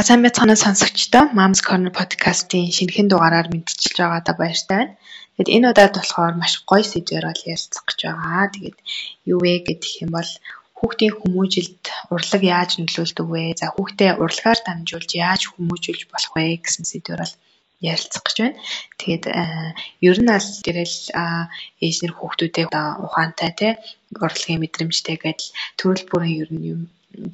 За 0.00 0.06
сайн 0.08 0.22
байцгаана 0.24 0.56
сонсогчдоо 0.56 1.24
Moms 1.36 1.60
Corner 1.68 1.92
podcast-ийн 2.00 2.72
шинэхэн 2.76 3.08
дугаараар 3.12 3.48
мэдчилж 3.52 3.96
байгаадаа 4.00 4.34
баяртай 4.40 4.76
байна. 4.80 4.96
Тэгэд 5.36 5.52
энэ 5.56 5.68
удаад 5.72 5.94
болохоор 5.96 6.34
маш 6.40 6.54
гоё 6.70 6.84
сэдвээр 6.88 7.26
бол 7.28 7.48
ярилцах 7.52 7.84
гэж 7.84 7.98
байгаа. 8.08 8.44
Тэгээд 8.54 8.78
юу 9.32 9.38
вэ 9.44 9.52
гэх 9.66 10.00
юм 10.04 10.10
бол 10.16 10.30
хүүхдийн 10.78 11.14
хүмүүжилд 11.20 11.84
урлаг 12.14 12.42
яаж 12.56 12.70
нөлөөлдөг 12.80 13.26
вэ? 13.28 13.44
За 13.60 13.66
хүүхдээ 13.76 14.10
урлагаар 14.24 14.60
дамжуулж 14.64 15.10
яаж 15.26 15.42
хүмүүжүүлж 15.52 16.02
болох 16.08 16.32
вэ 16.32 16.44
гэсэн 16.64 16.84
сэдвээр 16.88 17.20
бол 17.20 17.36
ярилцах 17.92 18.22
гэж 18.24 18.36
байна. 18.40 18.58
Тэгээд 19.00 19.24
ер 20.08 20.18
нь 20.24 20.32
аль 20.36 20.50
тэрэл 20.64 20.96
ээжнэр 21.84 22.12
хүүхдүүдээ 22.16 22.66
ухаантай 23.04 23.50
те 23.60 23.68
урлагийн 24.16 24.64
мэдрэмжтэй 24.64 25.16
гэдэл 25.20 25.48
төрөл 25.76 26.04
бүрийн 26.08 26.40
ер 26.40 26.50
нь 26.56 26.68
юм 26.72 26.82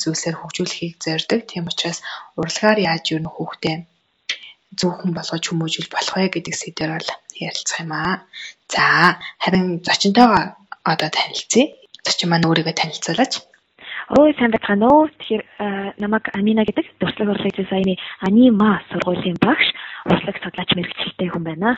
зүйлсээр 0.01 0.37
хөгжүүлэхийг 0.39 0.95
зорддог. 1.05 1.41
Тийм 1.47 1.69
учраас 1.71 2.01
урлагаар 2.41 2.79
яаж 2.91 3.07
нь 3.13 3.29
хүүхдээ 3.29 3.77
зөвхөн 4.81 5.13
болгож 5.15 5.45
хүмүүжүүлж 5.47 5.91
болох 5.93 6.15
вэ 6.17 6.29
гэдэг 6.33 6.55
сэдвээр 6.57 6.93
бол 6.97 7.11
ярилцах 7.47 7.79
юм 7.85 7.93
аа. 7.93 8.15
За 8.73 8.85
харин 9.43 9.81
зочинтойгоо 9.87 10.43
одоо 10.93 11.09
танилцъя. 11.11 11.73
Зочин 12.07 12.29
маань 12.31 12.49
өөрийгөө 12.49 12.75
танилцуулаач. 12.77 13.33
Ой 14.19 14.31
сайн 14.39 14.55
байцгаана 14.55 14.87
уу. 14.87 15.11
Тэгэхээр 15.11 15.43
намайг 15.99 16.25
Амина 16.39 16.63
гэдэг 16.63 16.87
туршлага 17.01 17.35
урлаг 17.35 17.55
дизайны 17.57 17.99
анима 18.23 18.83
сургуулийн 18.91 19.39
багш, 19.43 19.67
урлаг 20.07 20.37
судлаач 20.39 20.71
мэрэгчлээ 20.75 21.31
хүн 21.31 21.45
байна. 21.47 21.71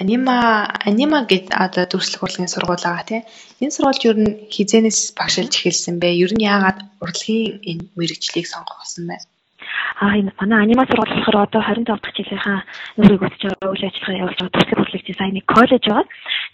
Анима 0.00 0.70
анима 0.86 1.26
гэд 1.26 1.50
одоо 1.50 1.84
дүрслэх 1.90 2.22
урлагийн 2.22 2.52
сургууль 2.52 2.86
байгаа 2.86 3.06
тийм. 3.08 3.22
Энэ 3.62 3.74
сургуульд 3.74 4.06
ер 4.10 4.18
нь 4.22 4.32
хизэнээс 4.54 5.00
багшилж 5.18 5.52
эхэлсэн 5.58 5.98
бэ? 5.98 6.08
Ер 6.24 6.32
нь 6.34 6.46
яагаад 6.46 6.78
урлагийн 7.02 7.58
энэ 7.70 7.84
мэрэгжлийг 7.98 8.46
сонгосон 8.46 9.10
бэ? 9.10 9.16
Аа 9.98 10.14
энэ 10.20 10.30
манай 10.38 10.58
анима 10.62 10.86
сургууль 10.86 11.14
болохоор 11.18 11.50
одоо 11.50 11.62
25 11.66 11.98
дахь 11.98 12.14
жилийнхаа 12.14 12.58
нүрийг 12.94 13.22
үтж 13.26 13.42
байгаа 13.42 13.70
үйл 13.74 13.88
ажиллагаа 13.90 14.20
явуулж 14.22 14.38
байгаа 14.38 14.54
дүрслэх 14.54 14.78
урлагийн 14.78 15.08
дизайны 15.10 15.40
коллеж 15.50 15.84
байгаа. 15.88 16.06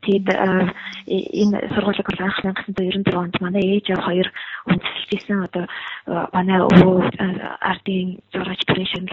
Тэгээд 0.05 0.27
энэ 1.43 1.57
сургуулийг 1.75 2.07
бол 2.09 2.25
анх 2.25 2.39
1994 2.41 3.13
онд 3.13 3.37
манай 3.45 3.65
ээж 3.77 3.87
аваа 3.93 4.09
хоёр 4.09 4.29
үндэслэжсэн 4.73 5.39
одоо 5.47 5.65
манай 6.33 6.59
өвөө 6.65 6.97
ардын 7.61 8.09
зураач 8.33 8.61
операшнд 8.65 9.11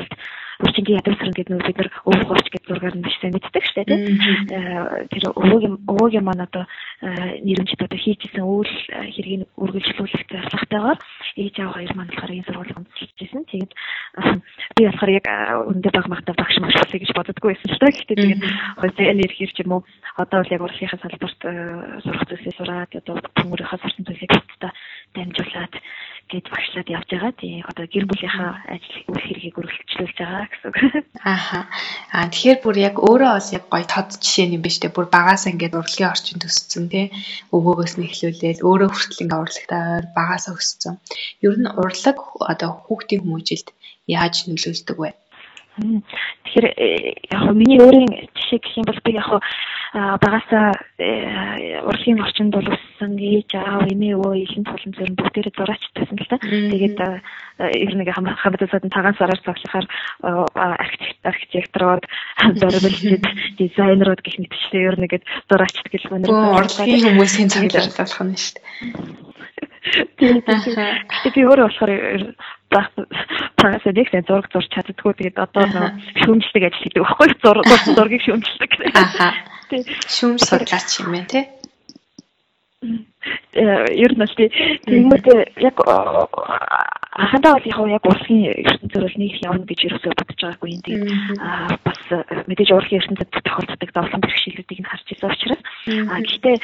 Үрчингийн 0.59 0.99
ядуу 0.99 1.15
сарн 1.15 1.31
гэдэг 1.31 1.55
нөө 1.55 1.67
бид 1.71 1.77
нар 1.79 1.91
өвөг 2.03 2.27
хооч 2.27 2.47
гэдэг 2.51 2.67
зургаар 2.67 2.95
нь 2.99 3.03
маш 3.07 3.15
сайн 3.23 3.31
мэддэг 3.31 3.63
шүү 3.63 3.75
дээ 3.79 3.87
тийм. 3.87 4.03
Тэр 5.07 5.23
өвөгийн 5.31 5.75
өвөгийн 5.87 6.25
маань 6.27 6.43
одоо 6.43 6.63
нэрмжид 7.47 7.79
одоо 7.79 7.95
хийжсэн 7.95 8.43
үйл 8.43 8.73
хэргийг 8.91 9.47
үргэлжлүүлэх 9.55 10.23
зорилготойгоор 10.27 10.99
ээж 11.39 11.55
аав 11.63 11.71
хоёр 11.79 11.91
маань 11.95 12.11
болохоор 12.11 12.35
энэ 12.35 12.47
сургуулийг 12.51 12.75
өмсөлжсэн. 12.75 13.43
Тэгээд 13.47 13.71
би 14.75 14.81
болохоор 14.83 15.11
яг 15.15 15.25
өндөр 15.71 15.93
баг 15.95 16.07
магтаа 16.11 16.35
багш 16.35 16.55
маш 16.59 16.75
болъё 16.75 16.99
гэж 16.99 17.11
боддоггүй 17.15 17.49
байсан 17.55 17.71
л 17.71 17.79
та. 17.79 17.87
Гэхдээ 17.87 18.17
тэгээд 18.19 18.43
хойцоо 18.83 19.05
энерги 19.07 19.47
ч 19.47 19.59
юм 19.63 19.71
уу 19.79 19.81
одоо 20.19 20.43
бол 20.43 20.53
яг 20.59 20.61
урлагийнхаа 20.67 20.99
салбарт 20.99 21.39
сурах 22.03 22.23
зүйлсээ 22.27 22.53
сураад 22.59 22.91
одоо 22.99 23.15
хүмүүрийнхаа 23.39 23.79
сурсан 23.79 24.03
зүйлийг 24.03 24.31
хамтдаа 24.35 24.71
дамжуулаад 25.15 25.73
гэж 26.29 26.45
багшлаад 26.53 26.89
явж 26.93 27.09
байгаа. 27.09 27.33
Тийм 27.41 27.65
одоо 27.65 27.85
гэр 27.89 28.05
бүлийнхаа 28.05 28.51
ажил 28.69 29.09
үйл 29.09 29.25
хэргийг 29.25 29.55
өргөлжлүүлж 29.59 30.17
байгаа 30.21 30.45
гэсэн 30.45 30.67
үг. 30.69 30.77
Ааха. 31.25 31.59
Аа 32.13 32.29
тэгэхээр 32.29 32.59
бүр 32.61 32.77
яг 32.77 32.95
өөрөө 33.01 33.31
бас 33.33 33.49
яг 33.57 33.65
гоё 33.73 33.85
тод 33.89 34.09
жишээ 34.21 34.53
юм 34.53 34.61
биш 34.61 34.77
үү? 34.79 34.93
Бүр 34.93 35.07
багаас 35.09 35.49
ингээд 35.49 35.77
урлагийн 35.79 36.13
орчин 36.13 36.37
төсцсөн 36.37 36.85
тий. 36.93 37.05
Өвөөгөөс 37.55 37.93
нь 37.97 38.05
эхлүүлээл 38.05 38.65
өөрөө 38.69 38.89
хүртэл 38.93 39.23
ингээд 39.25 39.43
урлагтай 39.43 39.81
ойр 39.97 40.07
багаас 40.13 40.45
өссөн. 40.53 40.95
Ер 41.45 41.55
нь 41.57 41.73
урлаг 41.81 42.17
одоо 42.51 42.69
хүүхдийн 42.85 43.25
хүмүүжилд 43.25 43.67
яаж 44.05 44.35
нөлөөлдөг 44.45 44.97
вэ? 45.01 45.11
Тэгэхээр 45.77 46.67
э, 46.75 47.13
яг 47.31 47.43
миний 47.53 47.79
өөрийн 47.79 48.29
жишээ 48.35 48.59
гэх 48.59 48.77
юм 48.77 48.85
бол 48.89 49.01
би 49.05 49.11
яг 49.15 49.29
багасаа 49.93 50.73
э, 50.97 51.81
урлагийн 51.81 52.21
орчинд 52.21 52.53
бол 52.53 52.67
өссөн 52.67 53.17
ээж 53.17 53.57
аав 53.57 53.89
эмээ 53.89 54.17
өвөө 54.17 54.35
ихэнх 54.43 54.69
тулан 54.69 54.93
зэрэг 54.93 55.15
бүгдээрээ 55.17 55.57
зураачтайсан 55.57 56.17
л 56.19 56.29
та. 56.29 56.37
Тэгээд 56.37 56.99
ер 56.99 57.93
нь 57.97 58.05
хамтдаа 58.05 58.69
тагаан 58.85 59.17
сараар 59.17 59.41
цоглохоор 59.41 59.85
архитекторууд 61.25 62.05
зориулж 62.59 62.99
дизайнерууд 63.57 64.21
гэх 64.21 64.37
мэтчлээ 64.39 64.87
ер 64.93 64.95
нь 64.99 65.07
ингээд 65.09 65.25
зураачт 65.49 65.87
гэл 65.89 66.09
мөн 66.13 66.29
урлагийн 66.29 67.17
хүмүүсийн 67.17 67.49
цоглуулж 67.49 67.95
болох 67.97 68.21
нь 68.29 68.37
шүү 68.37 68.53
дээ. 68.61 69.39
Тэгээд 70.19 71.35
би 71.35 71.41
өөрөө 71.49 71.67
болохоор 71.67 71.91
багаас 72.69 73.85
нэг 73.85 74.07
сайн 74.09 74.25
зураг 74.27 74.47
зурж 74.53 74.69
чаддгүй 74.71 75.13
тэгээд 75.17 75.37
одоо 75.41 75.65
нөө 75.65 75.87
шүүмжлэг 76.23 76.63
ажил 76.69 76.83
хийдэг 76.83 77.03
байхгүй 77.03 77.29
зураг 77.43 77.65
зургийг 77.97 78.23
шүүмжлэг. 78.25 78.71
Аха. 78.93 79.29
Шүүмж 79.69 80.41
судлаач 80.49 80.89
юм 81.01 81.13
байна 81.13 81.29
те. 81.29 81.41
Э, 83.51 83.85
ер 83.91 84.11
нь 84.15 84.23
л 84.23 84.35
тиймээс 84.87 85.25
яг 85.59 85.75
анхандаа 87.19 87.59
бол 87.59 87.67
яг 87.67 87.79
яг 87.99 88.05
урлагийн 88.07 88.55
ертөнцөөр 88.63 89.03
бол 89.03 89.19
нэг 89.19 89.33
явна 89.43 89.65
гэж 89.67 89.79
ерөөсөө 89.83 90.13
бодож 90.15 90.39
байгаагүй 90.39 90.69
юм. 90.71 90.81
Тэгээд 90.87 91.83
бас 91.83 92.01
мэдээж 92.47 92.69
урлагийн 92.71 93.01
ертөнцид 93.03 93.29
тохиолддог 93.43 93.91
зовлон 93.91 94.23
бэрхшээлүүдийг 94.23 94.79
нь 94.79 94.89
харж 94.89 95.07
ирсэн 95.11 95.33
учраас 95.35 95.61
а 96.07 96.17
гэхдээ 96.23 96.57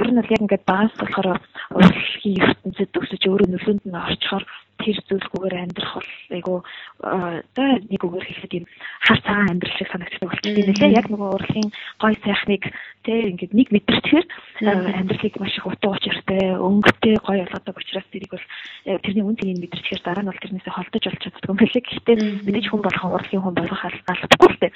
ер 0.00 0.08
нь 0.08 0.16
бол 0.16 0.32
яг 0.32 0.40
ингээд 0.40 0.64
багаас 0.64 0.94
болохоор 0.96 1.28
урлагийн 1.76 2.40
ертөнцид 2.40 2.96
өсөж 2.96 3.22
өөрөө 3.28 3.48
нөлөөнд 3.52 3.84
нь 3.84 4.00
орчхоор 4.08 4.44
тэр 4.86 4.98
зүйлгүйгээр 5.02 5.56
амьдрах 5.66 5.92
бол 5.98 6.10
айгу 6.30 6.54
одоо 7.02 7.66
нэг 7.90 8.02
үгээр 8.06 8.26
хэлэхэд 8.26 8.56
юм 8.62 8.66
хар 9.02 9.18
цагаан 9.26 9.50
амьдрал 9.50 9.74
шиг 9.74 9.90
санагддаг 9.90 10.22
болчихсон 10.22 10.62
юм 10.62 10.78
лээ. 10.78 10.94
Яг 10.94 11.06
нөгөө 11.10 11.28
урлагийн 11.34 11.70
гой 11.98 12.14
сайхныг 12.22 12.62
тэг 13.02 13.18
ингээд 13.34 13.52
нэг 13.58 13.68
мэдэрчээр 13.74 14.26
амьдралыг 14.62 15.34
маш 15.42 15.54
их 15.58 15.66
утга 15.66 15.90
учиртай, 15.90 16.42
өнгөтэй 16.54 17.14
гой 17.18 17.38
болгодог 17.42 17.76
учраас 17.82 18.06
тэрийг 18.14 18.30
бол 18.30 18.46
э, 18.86 18.98
тэрний 19.02 19.26
үн 19.26 19.38
цэнийг 19.38 19.58
мэдэрчээр 19.66 20.02
дараа 20.06 20.22
нь 20.22 20.30
бол 20.30 20.42
тэрнээсээ 20.42 20.74
холдож 20.74 21.04
олж 21.10 21.20
чаддаг 21.22 21.50
юм 21.50 21.58
лээ. 21.58 21.82
Гэхдээ 21.82 22.16
мэдээж 22.46 22.66
хүн 22.70 22.82
болгон 22.86 23.14
урлагийн 23.14 23.42
хүн 23.42 23.56
болгох 23.58 23.82
албагүй 23.82 24.50
л 24.54 24.60
дээ. 24.62 24.72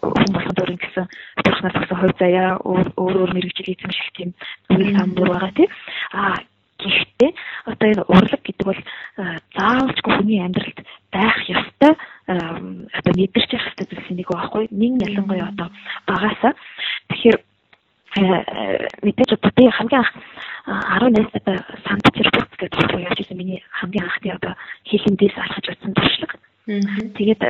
Хүн 0.00 0.32
болгон 0.32 0.56
дөрөнгө 0.56 0.84
гэсэн 0.88 1.06
бурхнаас 1.44 1.76
өгсөн 1.80 1.98
хувь 2.00 2.16
заяа 2.16 2.50
өөр 2.64 2.88
өөр 2.96 3.30
мэрэгжил 3.36 3.72
эзэмших 3.72 4.08
тийм 4.16 4.30
үйл 4.72 4.96
самбар 4.96 5.28
байгаа 5.28 5.52
тийм. 5.56 5.70
А 6.12 6.40
Гэхдээ 6.86 7.30
одоо 7.66 7.86
энэ 7.90 8.04
урлаг 8.06 8.42
гэдэг 8.46 8.66
бол 8.66 8.80
заавалжгүй 9.56 10.12
хүний 10.14 10.40
амьдралд 10.42 10.78
байх 11.10 11.36
ёстой 11.50 11.92
одоо 12.26 13.12
мэдэрч 13.18 13.50
явах 13.50 13.68
ёстой 13.74 13.86
зүйлс 13.90 14.10
нэг 14.10 14.28
байхгүй. 14.30 14.64
Нэг 14.70 14.92
ялангуяа 15.02 15.50
одоо 15.50 15.68
багасаа 16.06 16.52
тэгэхээр 17.10 17.38
мэдээж 19.02 19.30
би 19.56 19.64
хамгийн 19.70 20.00
анх 20.00 20.12
18 20.66 21.14
настай 21.14 21.58
Санкт 21.86 22.06
Петербург 22.12 22.48
гэдэг 22.58 22.78
улсыг 22.78 23.00
явж 23.00 23.18
исэн 23.20 23.36
миний 23.36 23.62
хамгийн 23.70 24.04
анхны 24.04 24.30
одоо 24.32 24.54
хилэндээс 24.86 25.36
алхаж 25.36 25.66
утсан 25.68 25.94
туршлага. 25.94 26.36
Тэгээд 26.66 27.42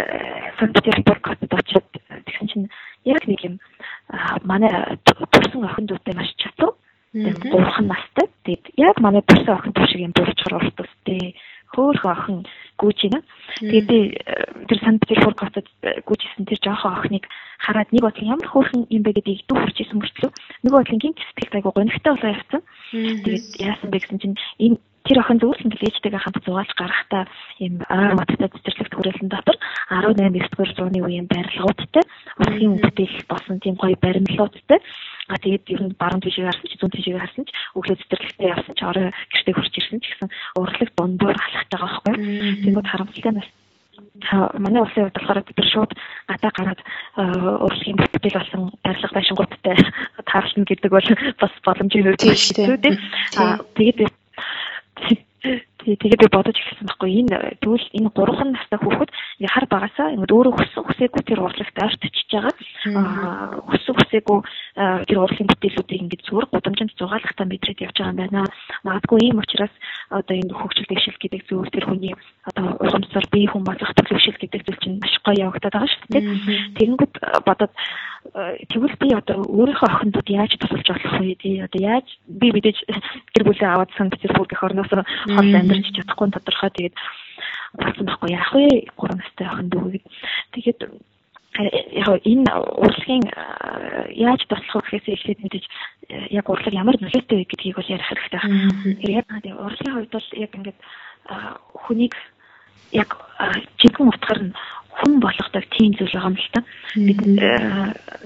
Санкт 0.59 0.75
Петербург 0.75 1.23
хотод 1.23 1.53
очиод 1.55 1.85
тэгсэн 2.27 2.49
чинь 2.49 2.69
яг 3.05 3.27
нэг 3.27 3.41
юм 3.45 3.61
манай 4.43 4.99
төрсэн 5.07 5.65
охин 5.65 5.87
дүүтэй 5.87 6.15
маш 6.15 6.35
чатуу 6.37 6.76
Тэгээд 7.17 7.49
гурван 7.49 7.87
настай. 7.89 8.27
Тэгээд 8.45 8.65
яг 8.77 9.01
манай 9.01 9.25
төрсөн 9.25 9.57
охин 9.57 9.73
төв 9.73 9.89
шиг 9.89 10.05
юм 10.05 10.13
дуурчхаар 10.13 10.61
уртустэй 10.61 11.33
хөөхөн 11.73 12.13
охин 12.13 12.39
байна. 12.77 13.21
Тэгээд 13.57 13.87
би 13.89 13.99
э, 14.13 14.67
тэр 14.69 14.79
Санкт 14.85 15.09
Петербург 15.09 15.41
хотод 15.41 15.67
гүйжсэн 16.05 16.45
тэр 16.45 16.61
жоохон 16.61 16.93
охиныг 16.93 17.25
хараад 17.59 17.89
нэг 17.89 18.03
бодлын 18.05 18.37
ямар 18.37 18.49
хөөхөн 18.53 18.85
юм 18.93 19.03
бэ 19.03 19.17
гэдгийг 19.17 19.49
дүү 19.49 19.57
хурж 19.65 19.77
исэн 19.81 19.97
мөрчлөө. 19.97 20.31
Нэг 20.61 20.73
бодлын 20.77 21.01
гинт 21.01 21.19
сэтгэл 21.25 21.57
айгуу 21.57 21.73
гонигтай 21.73 22.13
болоо 22.13 22.31
явцсан. 22.37 22.63
Тэгээд 22.93 23.45
яасан 23.65 23.89
бэ 23.89 23.97
гэсэн 23.97 24.21
чинь 24.21 24.37
энэ 24.61 24.77
тэр 25.07 25.23
охин 25.23 25.39
зөвхөн 25.39 25.71
л 25.71 25.87
ээжтэйгээ 25.87 26.21
хамт 26.21 26.43
зугаалж 26.43 26.73
гарахтаа 26.75 27.25
ийм 27.63 27.79
ой 27.87 28.13
модтой 28.19 28.51
цэцэрлэгт 28.51 28.95
хүрээлэн 28.95 29.31
дотор 29.31 29.57
18 29.89 30.19
9-р 30.19 30.71
зууны 30.75 30.99
үеийн 30.99 31.31
барилгуудтай 31.31 32.05
урлагийн 32.43 32.75
бүтээл 32.83 33.31
болсон 33.31 33.57
тийм 33.63 33.79
гоё 33.79 33.95
баримлуудтай 34.03 34.83
А 35.29 35.37
тэгээд 35.43 35.65
ер 35.75 35.83
нь 35.87 35.99
баруун 35.99 36.23
тишээ 36.23 36.47
харсан 36.47 36.69
чи 36.71 36.79
зүүн 36.79 36.95
тишээ 36.95 37.19
харсан 37.19 37.45
чи 37.47 37.53
өглөө 37.75 37.97
цэцэрлэгтээ 37.99 38.53
явсан 38.55 38.75
чи 38.79 38.85
орой 38.87 39.07
гэртээ 39.33 39.55
хурж 39.59 39.75
ирсэн 39.75 39.99
ч 39.99 40.05
гэсэн 40.07 40.29
урлаг 40.55 40.91
дундуур 40.95 41.37
халахтай 41.39 41.79
байгаа 41.79 42.01
байхгүй. 42.07 42.15
Тэгмэд 42.63 42.91
харамсалтай 42.91 43.35
нас 43.35 43.49
манай 44.59 44.83
улсын 44.83 45.03
хувьд 45.09 45.17
болохоор 45.17 45.41
бид 45.45 45.59
нар 45.59 45.71
шууд 45.73 45.93
гадаа 46.29 46.53
гараад 46.57 46.81
урлагийн 47.65 47.97
бүтээл 47.97 48.39
болсон 48.39 48.63
барилга 48.85 49.17
байшингуудтай 49.17 49.77
таарлна 50.31 50.65
гэдэг 50.69 50.91
бол 50.93 51.09
бас 51.41 51.55
боломжтой 51.65 52.03
нөхцөл 52.05 52.37
шүү 52.37 52.77
дээ. 52.81 52.97
Тэгээд 53.77 54.01
Тэгээд 55.87 56.23
би 56.27 56.29
бодож 56.35 56.59
эхэлсэн 56.59 56.87
байхгүй 56.91 57.11
энэ 57.23 57.63
тэгвэл 57.63 57.87
энэ 57.95 58.11
гурван 58.11 58.51
настай 58.59 58.79
хүүхэд 58.83 59.11
ингээ 59.39 59.55
хар 59.55 59.67
багасаа 59.71 60.09
ингээ 60.19 60.35
өөрөө 60.35 60.55
хүссэн 60.59 60.83
хүсээгүй 60.83 61.23
тэр 61.23 61.41
урлагт 61.47 61.79
ойртчихж 61.79 62.31
байгаа. 62.35 62.55
Аа 62.91 63.63
хүссэн 63.71 63.95
хүсээгүй 63.95 64.39
тэр 65.07 65.19
урлагийн 65.23 65.51
бүтээлүүдийг 65.55 66.03
ингээ 66.03 66.27
зүгээр 66.27 66.47
гудамжинд 66.51 66.93
зугаалгахтаа 66.99 67.47
мэдрээд 67.47 67.85
явж 67.87 67.97
байгаа 68.03 68.11
юм 68.11 68.19
байна. 68.19 68.51
Магадгүй 68.83 69.19
ийм 69.23 69.39
учраас 69.39 69.75
одоо 70.11 70.35
энэ 70.35 70.59
хөгжил 70.59 70.91
дэвшил 70.91 71.19
гэдэг 71.23 71.43
зүйл 71.47 71.71
тэр 71.71 71.87
хүний 71.87 72.15
одоо 72.51 72.67
уламжлал 72.83 73.29
бие 73.31 73.47
хүн 73.47 73.63
болох 73.63 73.91
төлөвшил 73.95 74.39
гэдэг 74.43 74.61
зүйл 74.67 74.83
чинь 74.83 74.99
маш 74.99 75.15
гоё 75.23 75.47
явагдаад 75.47 75.75
байгаа 75.79 75.91
шүү 75.95 76.11
дээ. 76.11 76.25
Тэгэнгүүт 76.83 77.15
бодоод 77.47 77.73
тэгвэл 78.37 78.97
би 79.01 79.09
одоо 79.17 79.49
өөрийнхөө 79.49 79.89
охиндууд 79.89 80.29
яаж 80.29 80.53
тусалж 80.61 80.85
болох 80.85 81.15
вэ? 81.25 81.41
Тий 81.41 81.57
одоо 81.65 81.81
яаж 81.81 82.07
би 82.29 82.53
мэдээж 82.53 82.79
гэр 83.33 83.45
бүлээ 83.49 83.69
аваад 83.73 83.91
Санкт 83.97 84.21
Петербург 84.21 84.53
гэх 84.53 84.61
орноос 84.61 84.93
хол 84.93 85.49
амьдарч 85.57 85.89
чадахгүй 85.97 86.29
тодорхой 86.37 86.71
тэгээд 86.77 86.97
болсон 87.81 88.05
байхгүй 88.05 88.31
яах 88.37 88.53
вэ? 88.53 88.93
3 88.93 89.17
настай 89.17 89.47
охин 89.49 89.69
дүү. 89.73 90.01
Тэгээд 90.53 90.81
яг 91.97 92.09
энэ 92.29 92.53
урлагийн 92.77 93.25
яаж 94.13 94.45
туслах 94.45 94.85
вэ 94.93 95.01
гэхээс 95.01 95.17
эхлээд 95.17 95.41
мэдээж 95.41 95.65
яг 96.37 96.47
урлаг 96.53 96.75
ямар 96.77 96.97
нөлөөтэй 97.01 97.41
вэ 97.41 97.49
гэдгийг 97.49 97.77
бол 97.81 97.89
ярих 97.89 98.09
хэрэгтэй 98.13 98.41
байна. 98.45 99.01
Яг 99.01 99.27
урлагийн 99.33 99.95
хувьд 99.97 100.13
бол 100.13 100.29
яг 100.37 100.51
ингээд 100.53 100.79
хүнийг 101.89 102.15
яг 102.93 103.11
жинхэнэ 103.81 104.09
утгаар 104.13 104.41
нь 104.45 104.53
хүн 104.97 105.21
болгодог 105.21 105.65
тийм 105.77 105.93
зүйл 105.95 106.13
байгаа 106.13 106.33
юм 106.33 106.37
л 106.41 106.53
та. 106.53 106.61
Бид 106.97 107.21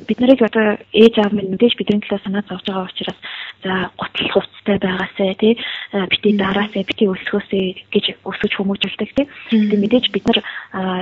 бид 0.07 0.19
нарыг 0.21 0.41
одоо 0.47 0.79
ээж 0.95 1.15
аав 1.19 1.33
минь 1.35 1.51
мэдээж 1.51 1.75
бидний 1.75 1.99
төлөө 1.99 2.23
санаа 2.23 2.47
зовж 2.47 2.65
байгаа 2.67 2.87
учраас 2.87 3.19
за 3.63 3.91
готлох 3.99 4.33
хувцастай 4.33 4.79
байгаасай 4.79 5.35
тий 5.35 5.55
бити 5.93 6.39
дараасай 6.39 6.83
бити 6.87 7.11
өсгөөсэй 7.11 7.67
гэж 7.91 8.05
өсөж 8.23 8.53
хүмүүжүүлдэг 8.55 9.11
тий. 9.19 9.27
Тэгээд 9.51 9.83
мэдээж 9.83 10.07
бид 10.15 10.25
нар 10.31 10.39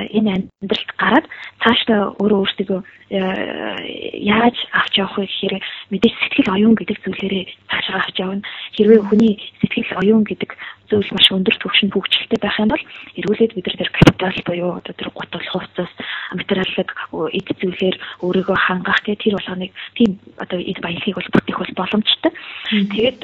энэ 0.09 0.31
амьдралд 0.65 0.91
гараад 0.97 1.27
цаашдаа 1.61 2.17
өөрөө 2.17 2.39
өөрсдөө 2.43 2.81
яаж 3.13 4.57
авч 4.73 4.93
явах 4.99 5.17
вэ 5.21 5.29
гэхээр 5.29 5.55
мэдээж 5.93 6.15
сэтгэл 6.17 6.55
оюун 6.57 6.75
гэдэг 6.77 6.99
зүйлээрээ 7.05 7.45
цаашаа 7.69 8.01
авч 8.05 8.17
явна. 8.21 8.43
Хэрвээ 8.77 9.01
хүний 9.05 9.35
сэтгэл 9.61 10.01
оюун 10.01 10.25
гэдэг 10.25 10.51
зүйл 10.89 11.11
маш 11.13 11.29
өндөр 11.33 11.57
түвшинд 11.61 11.93
хөгжилтэй 11.93 12.41
байх 12.41 12.57
юм 12.59 12.73
бол 12.73 12.85
эргүүлээд 13.21 13.53
бид 13.55 13.67
нар 13.69 13.77
тэр 13.77 13.91
капитал 13.93 14.37
буюу 14.49 14.71
одоо 14.81 14.95
тэр 14.97 15.11
гуталх 15.13 15.49
хувцас 15.53 15.91
материалыг 16.33 16.89
эд 17.37 17.49
зүйлээр 17.61 17.97
өөрийгөө 18.25 18.57
хангах 18.57 19.01
гэх 19.05 19.21
тэр 19.21 19.37
болгоныг 19.37 19.73
тийм 19.95 20.17
одоо 20.41 20.59
эд 20.59 20.79
баялагийг 20.81 21.17
бол 21.17 21.33
бүтээх 21.33 21.59
бол 21.61 21.75
боломжтой. 21.77 22.33
Тэгээд 22.73 23.21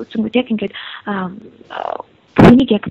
үзэнгүүд 0.00 0.34
яг 0.40 0.48
ингээд 0.48 0.74
түүнийг 2.40 2.70
яг 2.72 2.84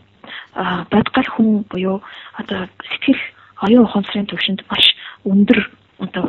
бодгал 0.93 1.29
хүн 1.33 1.65
буюу 1.69 1.97
одоо 2.37 2.69
сэтгэл 2.85 3.21
оюун 3.65 3.85
ухамсарын 3.89 4.29
түвшинд 4.29 4.61
маш 4.69 4.85
өндөр 5.25 5.59
одоо 6.05 6.25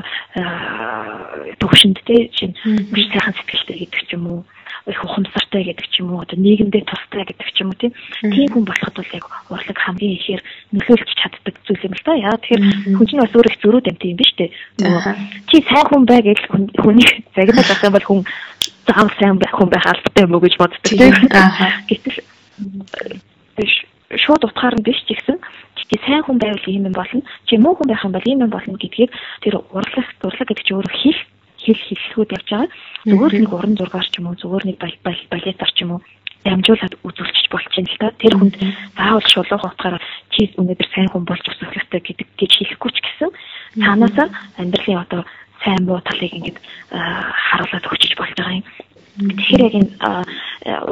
төвшөнд 1.60 1.98
те 2.06 2.28
чинь 2.34 2.54
маш 2.90 3.04
сайхан 3.10 3.34
сэтгэлтэй 3.34 3.76
гэдэг 3.84 4.02
ч 4.06 4.10
юм 4.14 4.26
уу 4.26 4.40
их 4.86 5.00
ухамсартай 5.04 5.64
гэдэг 5.64 5.86
ч 5.88 6.04
юм 6.04 6.12
уу 6.12 6.22
одоо 6.22 6.36
нийгэмдээ 6.36 6.84
тустай 6.84 7.24
гэдэг 7.24 7.48
ч 7.56 7.64
юм 7.64 7.72
уу 7.72 7.78
тийм 7.80 8.48
хүн 8.52 8.64
болоход 8.68 8.94
бол 8.94 9.16
яг 9.16 9.24
урлаг 9.48 9.78
хамгийн 9.80 10.16
ихээр 10.20 10.42
нөлөөлж 10.76 11.10
чаддаг 11.16 11.54
зүйл 11.64 11.86
юм 11.88 11.94
л 11.96 12.04
та 12.04 12.12
яа 12.20 12.36
тэгэхээр 12.36 12.62
хүн 12.92 13.06
чинь 13.08 13.22
бас 13.24 13.32
өөр 13.32 13.48
их 13.48 13.60
зөрүү 13.64 13.80
дамт 13.80 14.04
юм 14.04 14.18
биш 14.20 14.32
үү 14.36 14.48
нөгөө 14.84 15.14
чи 15.48 15.56
сайн 15.64 15.86
хүн 15.88 16.04
бай 16.04 16.20
гэж 16.20 16.40
хүнийг 16.84 17.12
загнаад 17.32 17.68
байх 17.68 17.84
юм 17.84 17.94
бол 17.96 18.08
хүн 18.08 18.20
заавал 18.84 19.14
сайн 19.16 19.38
байх 19.40 19.54
хүн 19.56 19.70
байх 19.72 19.86
албатай 19.88 20.24
юм 20.24 20.34
уу 20.36 20.44
гэж 20.44 20.54
боддог. 20.60 20.80
Тийм 20.84 21.12
гэтэл 21.88 22.18
биш 23.56 23.72
шууд 24.20 24.44
утгаар 24.44 24.76
нь 24.76 24.84
биш 24.84 25.00
ч 25.08 25.16
гэсэн 25.16 25.40
чи 25.88 25.96
сайн 26.06 26.22
хүн 26.24 26.38
байвал 26.38 26.66
ийм 26.66 26.88
юм 26.88 26.96
болно 26.96 27.22
чи 27.46 27.54
муу 27.56 27.74
хүн 27.76 27.88
байх 27.88 28.04
юм 28.04 28.12
бол 28.12 28.28
ийм 28.28 28.40
юм 28.44 28.52
болно 28.52 28.76
гэдгийг 28.76 29.10
тэр 29.42 29.54
урлаг 29.72 30.06
урлаг 30.24 30.46
гэдэг 30.48 30.64
чинь 30.64 30.78
өөрөө 30.78 30.94
хийх 30.94 31.18
хэл 31.64 31.80
хэллэгүүд 31.88 32.34
явж 32.36 32.48
байгаа. 32.50 32.68
Зүгээр 33.08 33.32
нэг 33.40 33.52
уран 33.52 33.74
зургаар 33.76 34.08
ч 34.08 34.20
юм 34.20 34.28
уу, 34.28 34.36
зүгээр 34.36 34.64
нэг 34.68 34.76
балетаар 35.32 35.72
ч 35.72 35.78
юм 35.80 35.96
уу 35.96 36.00
дамжуулаад 36.44 36.94
үзүүлчих 37.00 37.48
болчихно 37.48 37.88
л 37.88 38.00
та. 38.00 38.12
Тэр 38.20 38.36
хүнд 38.36 38.54
заавал 38.96 39.24
шулуух 39.24 39.64
утгаараа 39.64 40.00
чи 40.28 40.52
өнөөдөр 40.60 40.88
сайн 40.92 41.08
хүн 41.08 41.24
болж 41.24 41.44
өсөх 41.48 41.72
хэрэгтэй 41.72 42.00
гэдэг 42.04 42.28
гэж 42.36 42.52
хэлэхгүй 42.52 42.90
ч 42.92 42.98
гэсэн 43.00 43.30
цаанаасаа 43.80 44.28
амьдралын 44.60 45.02
одоо 45.08 45.22
сайн 45.64 45.88
буу 45.88 46.04
талыг 46.04 46.32
ингэж 46.36 46.56
харуулад 46.92 47.88
өгчөж 47.88 48.12
болж 48.20 48.36
байгаа 48.36 48.60
юм. 48.60 48.66
Тэгэхээр 49.14 49.64
яг 49.64 49.74
энэ 49.80 49.90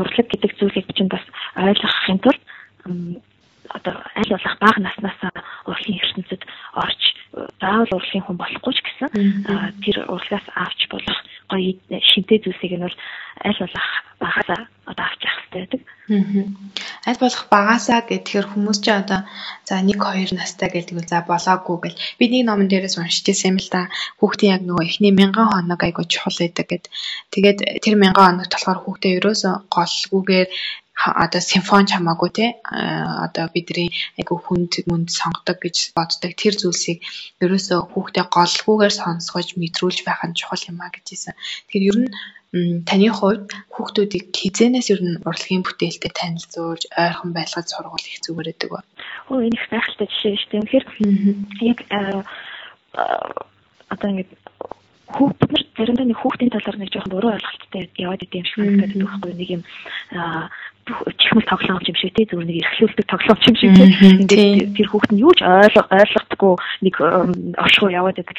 урлаг 0.00 0.26
гэдэг 0.32 0.52
зүйлийг 0.56 0.88
чинь 0.96 1.12
бас 1.12 1.24
ойлгохын 1.60 2.18
тулд 2.24 2.40
одоо 3.82 3.98
аль 4.14 4.30
болох 4.30 4.56
бага 4.62 4.80
наснаас 4.80 5.18
урлагийн 5.66 6.00
ертөнцид 6.00 6.42
орж 6.78 7.02
заавал 7.60 7.96
урлагийн 7.98 8.24
хүн 8.24 8.38
болохгүй 8.38 8.72
ч 8.76 8.80
гэсэн 8.86 9.10
тэр 9.82 9.96
урлагаас 10.06 10.46
авч 10.54 10.80
болох 10.94 11.18
гоё 11.50 11.74
шинтэй 12.14 12.38
зүйлсийг 12.40 12.72
нь 12.78 12.86
бол 12.86 12.98
аль 13.44 13.60
болох 13.60 13.88
багасаа 14.22 14.60
одоо 14.86 15.04
авч 15.06 15.20
явах 15.26 15.42
хэрэгтэй 15.50 15.60
байдаг. 15.60 15.82
Аль 17.08 17.20
болох 17.22 17.44
багасаа 17.50 18.00
гэхээр 18.08 18.46
хүмүүс 18.50 18.78
ч 18.84 18.86
одоо 18.92 19.20
за 19.68 19.74
1 19.80 19.96
2 19.96 20.38
настай 20.38 20.68
гэдэг 20.70 20.96
үл 20.98 21.08
за 21.10 21.24
болоогүй 21.26 21.76
гэл 21.82 22.00
би 22.18 22.24
нэг 22.28 22.42
номон 22.46 22.68
дээрээс 22.68 22.98
уншиж 22.98 23.24
байсан 23.26 23.50
юм 23.52 23.58
л 23.62 23.70
да. 23.74 23.82
Хүүхдийн 24.20 24.52
яг 24.54 24.62
нөгөө 24.66 24.84
эхний 24.86 25.12
мянган 25.14 25.48
хоног 25.50 25.80
айгуу 25.82 26.06
чухал 26.06 26.38
байдаг 26.40 26.66
гэд. 26.68 26.84
Тэгээд 27.34 27.58
тэр 27.82 27.94
мянган 27.98 28.26
хоногт 28.38 28.52
болохоор 28.54 28.80
хүүхдээ 28.82 29.12
ерөөсөө 29.18 29.54
голгүйгээр 29.74 30.48
одоо 30.96 31.40
симфони 31.40 31.90
хамаагүй 31.90 32.30
те 32.30 32.46
одоо 32.68 33.46
бидний 33.54 33.90
айгу 34.18 34.36
хүнд 34.38 34.84
мүнд 34.86 35.08
сонгодог 35.10 35.58
гэж 35.64 35.76
боддог 35.96 36.32
тэр 36.36 36.54
зүйлсийг 36.60 36.98
ерөөсөө 37.42 37.78
хүүхдээ 37.92 38.26
голгүйгээр 38.36 38.94
сонсгож 39.00 39.48
мэдрүүлж 39.58 39.98
байх 40.04 40.22
нь 40.28 40.38
чухал 40.38 40.68
юм 40.70 40.78
а 40.84 40.92
гэжсэн. 40.94 41.34
Тэгэхээр 41.66 41.88
ер 41.90 41.98
нь 42.04 42.10
таны 42.84 43.08
хувьд 43.08 43.48
хүүхдүүдийг 43.74 44.24
хизэнээс 44.36 44.88
ер 44.94 45.00
нь 45.00 45.20
урлагийн 45.24 45.64
бүтээлтэй 45.64 46.12
танилцуулж 46.12 46.82
ойрхон 46.92 47.32
байлгаж 47.32 47.66
сургуул 47.72 48.06
их 48.06 48.20
зүгээр 48.22 48.48
байдаг 48.52 48.70
ба. 48.70 48.80
Оо 49.32 49.40
энэ 49.40 49.56
их 49.56 49.66
гайхалтай 49.72 50.06
жишээ 50.12 50.36
шүү 50.36 50.50
дээ. 50.52 50.62
Тэгэхээр 50.68 50.86
яг 51.72 51.78
одоо 53.88 54.08
ингэ 54.12 54.36
хүүхд 55.12 55.40
нар 55.52 55.64
заримдаа 55.76 56.06
нэг 56.08 56.18
хүүхдийн 56.20 56.52
талаар 56.52 56.76
нэг 56.80 56.90
жоохон 56.92 57.12
буруу 57.12 57.32
ойлголттой 57.36 57.84
яваад 58.00 58.24
идэм 58.24 58.44
шиг 58.48 58.60
байдаг 58.80 59.00
байхгүй 59.00 59.32
нэг 59.36 59.48
юм 59.56 59.62
чихмэл 60.82 61.46
тоглоомч 61.46 61.86
юм 61.86 61.96
шиг 61.96 62.14
тий 62.18 62.26
зүгээр 62.26 62.48
нэг 62.50 62.58
эрхлүүлдэг 62.66 63.06
тоглоомч 63.06 63.44
юм 63.46 63.56
шиг 63.56 63.72
тий 63.78 63.86
ингээд 64.18 64.74
тэр 64.74 64.88
хүүхд 64.90 65.10
нь 65.14 65.22
юу 65.22 65.30
ч 65.38 65.46
ойлго 65.46 65.86
ойлгохдаггүй 65.94 66.54
нэг 66.82 66.94
оршихуу 67.54 67.90
яваад 67.94 68.18
байдаг. 68.18 68.38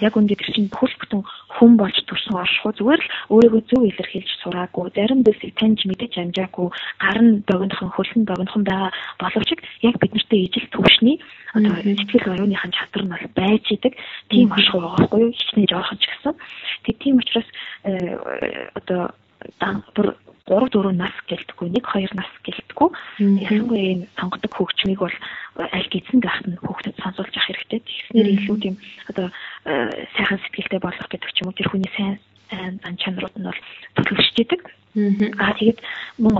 Яг 0.00 0.16
үндэ 0.16 0.40
тэр 0.40 0.50
чинь 0.56 0.72
бүхэл 0.72 0.96
бүтэн 0.96 1.20
хүн 1.52 1.72
болж 1.76 1.96
төрсөн 2.08 2.40
оршихуу 2.40 2.72
зүгээр 2.80 3.00
л 3.04 3.12
өөрийгөө 3.28 3.62
зөв 3.68 3.82
илэрхийлж 3.84 4.30
сураагүй. 4.40 4.88
Зарим 4.96 5.20
зүйлсийг 5.20 5.52
таньж 5.60 5.84
мэдэж 5.84 6.12
амжаагүй. 6.16 6.68
Гар 6.96 7.18
нь 7.20 7.44
богинохон 7.44 7.92
хөлн 7.92 8.24
богинохон 8.24 8.64
байгаа 8.64 8.90
боловч 9.20 9.52
яг 9.84 9.96
бид 10.00 10.12
нартэй 10.16 10.48
ижил 10.48 10.66
төвшний 10.72 11.20
одоо 11.52 11.76
сэтгэл 11.84 12.32
оюуныхын 12.32 12.72
чадвар 12.72 13.04
нь 13.04 13.12
бол 13.12 13.26
байж 13.36 13.64
идэг. 13.68 13.92
Тийм 14.32 14.48
оршихуу 14.48 14.80
байгаа 14.80 14.96
байхгүй 14.96 15.20
юу? 15.28 15.36
Хичнээн 15.36 15.68
жоохон 15.68 15.98
ч 16.00 16.04
гэсэн. 16.08 16.34
Тэг 16.88 16.96
тийм 17.04 17.20
учраас 17.20 17.48
э, 17.84 18.16
одоо 18.80 19.12
бүр 19.92 20.16
3 20.46 20.70
4 20.74 20.92
нас 20.92 21.14
гэлтгүй 21.30 21.68
1 21.70 21.82
2 21.86 22.18
нас 22.18 22.30
гэлтгүй 22.42 22.88
ялангуяа 23.46 23.86
энэ 23.94 24.06
сонгодог 24.18 24.52
хөгжмийг 24.54 24.98
бол 24.98 25.16
аль 25.58 25.88
гизэн 25.92 26.20
гахт 26.20 26.46
нь 26.48 26.58
хүүхдэд 26.58 26.96
сонсуулж 26.98 27.34
авах 27.34 27.46
хэрэгтэй. 27.46 27.80
Тэгснээр 27.84 28.28
илүү 28.34 28.56
тийм 28.58 28.76
одоо 29.10 29.28
э, 29.68 30.06
сайхан 30.16 30.40
сэтгэлтэй 30.42 30.80
болох 30.82 31.06
гэдэг 31.06 31.30
ч 31.30 31.38
юм 31.44 31.48
уу 31.52 31.58
тэр 31.58 31.70
хүний 31.70 31.92
сайн 31.94 32.18
ан 32.82 32.96
чанарууд 32.98 33.36
нь 33.38 33.46
бол 33.46 33.60
төлөвшөж 33.96 34.36
идэг. 34.42 34.62
Аа 35.40 35.56
тэгээд 35.56 35.80
мөн 36.20 36.36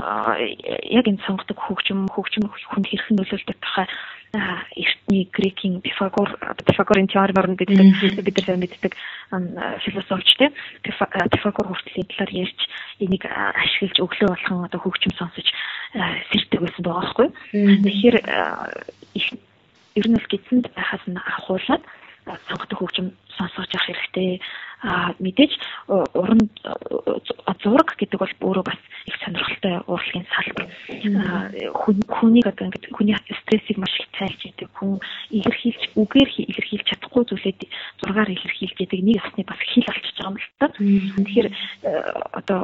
яг 0.92 1.06
энэ 1.08 1.24
сонгодог 1.24 1.56
хөгжим 1.56 2.04
хөгжим 2.12 2.52
хүнд 2.52 2.86
хэрхэн 2.88 3.16
нөлөөлдөг 3.16 3.58
тухай 3.64 3.86
эртний 4.32 5.28
грекийн 5.32 5.80
Пифагор 5.82 6.38
Пифагорын 6.64 7.06
теоремор 7.06 7.52
гэдэг 7.52 8.24
бид 8.24 8.48
нар 8.48 8.56
мэддэг 8.56 8.96
философч 9.84 10.28
те 10.40 10.48
Пифагор 10.82 11.68
хүртлийн 11.68 12.08
талаар 12.08 12.32
ярьж 12.32 12.60
энийг 13.00 13.28
ашиглаж 13.28 14.00
өглөө 14.00 14.28
болгон 14.32 14.64
одоо 14.64 14.80
хөгжим 14.80 15.12
сонсож 15.20 15.44
сэрдэг 16.32 16.60
байсан 16.64 16.80
байгаа 16.80 17.00
байхгүй. 17.04 17.28
Тэгэхээр 17.52 18.16
ер 20.00 20.06
нь 20.08 20.16
л 20.16 20.30
гидсэнд 20.32 20.72
байхаас 20.72 21.04
нь 21.04 21.20
ахуулаад 21.20 21.84
сонгодог 22.48 22.78
хөгжим 22.80 23.12
сонсож 23.36 23.68
явах 23.68 23.84
хэрэгтэй. 23.84 24.40
Мэдээж 25.22 25.52
уран 25.88 26.42
зураг 27.62 27.94
гэдэг 27.94 28.18
бол 28.18 28.34
өөрөө 28.42 28.64
бас 28.66 28.80
их 29.06 29.14
сонирхолтой 29.22 29.78
урлагийн 29.86 30.26
салбар. 30.34 30.66
Хүнийг 32.10 32.46
одоо 32.50 32.66
ингээд 32.66 32.90
хүний 32.90 33.14
стрессийг 33.46 33.78
маш 33.78 33.94
их 34.00 34.10
цайлж 34.18 34.42
идэг. 34.42 34.70
Хүн 34.74 34.98
илэрхийлж 35.30 35.94
үгээр 35.94 36.30
илэрхийлж 36.50 36.86
чадахгүй 36.90 37.22
зүйлээ 37.30 37.54
зургаар 38.02 38.30
илэрхийлж 38.34 38.78
идэг 38.82 39.00
нэг 39.06 39.22
ясны 39.22 39.46
бас 39.46 39.60
хил 39.70 39.86
болчихж 39.86 40.18
байгаа 40.18 40.30
юм 40.30 40.38
л 40.38 40.50
та. 40.58 40.66
Тэгэхээр 40.74 41.48
одоо 42.42 42.58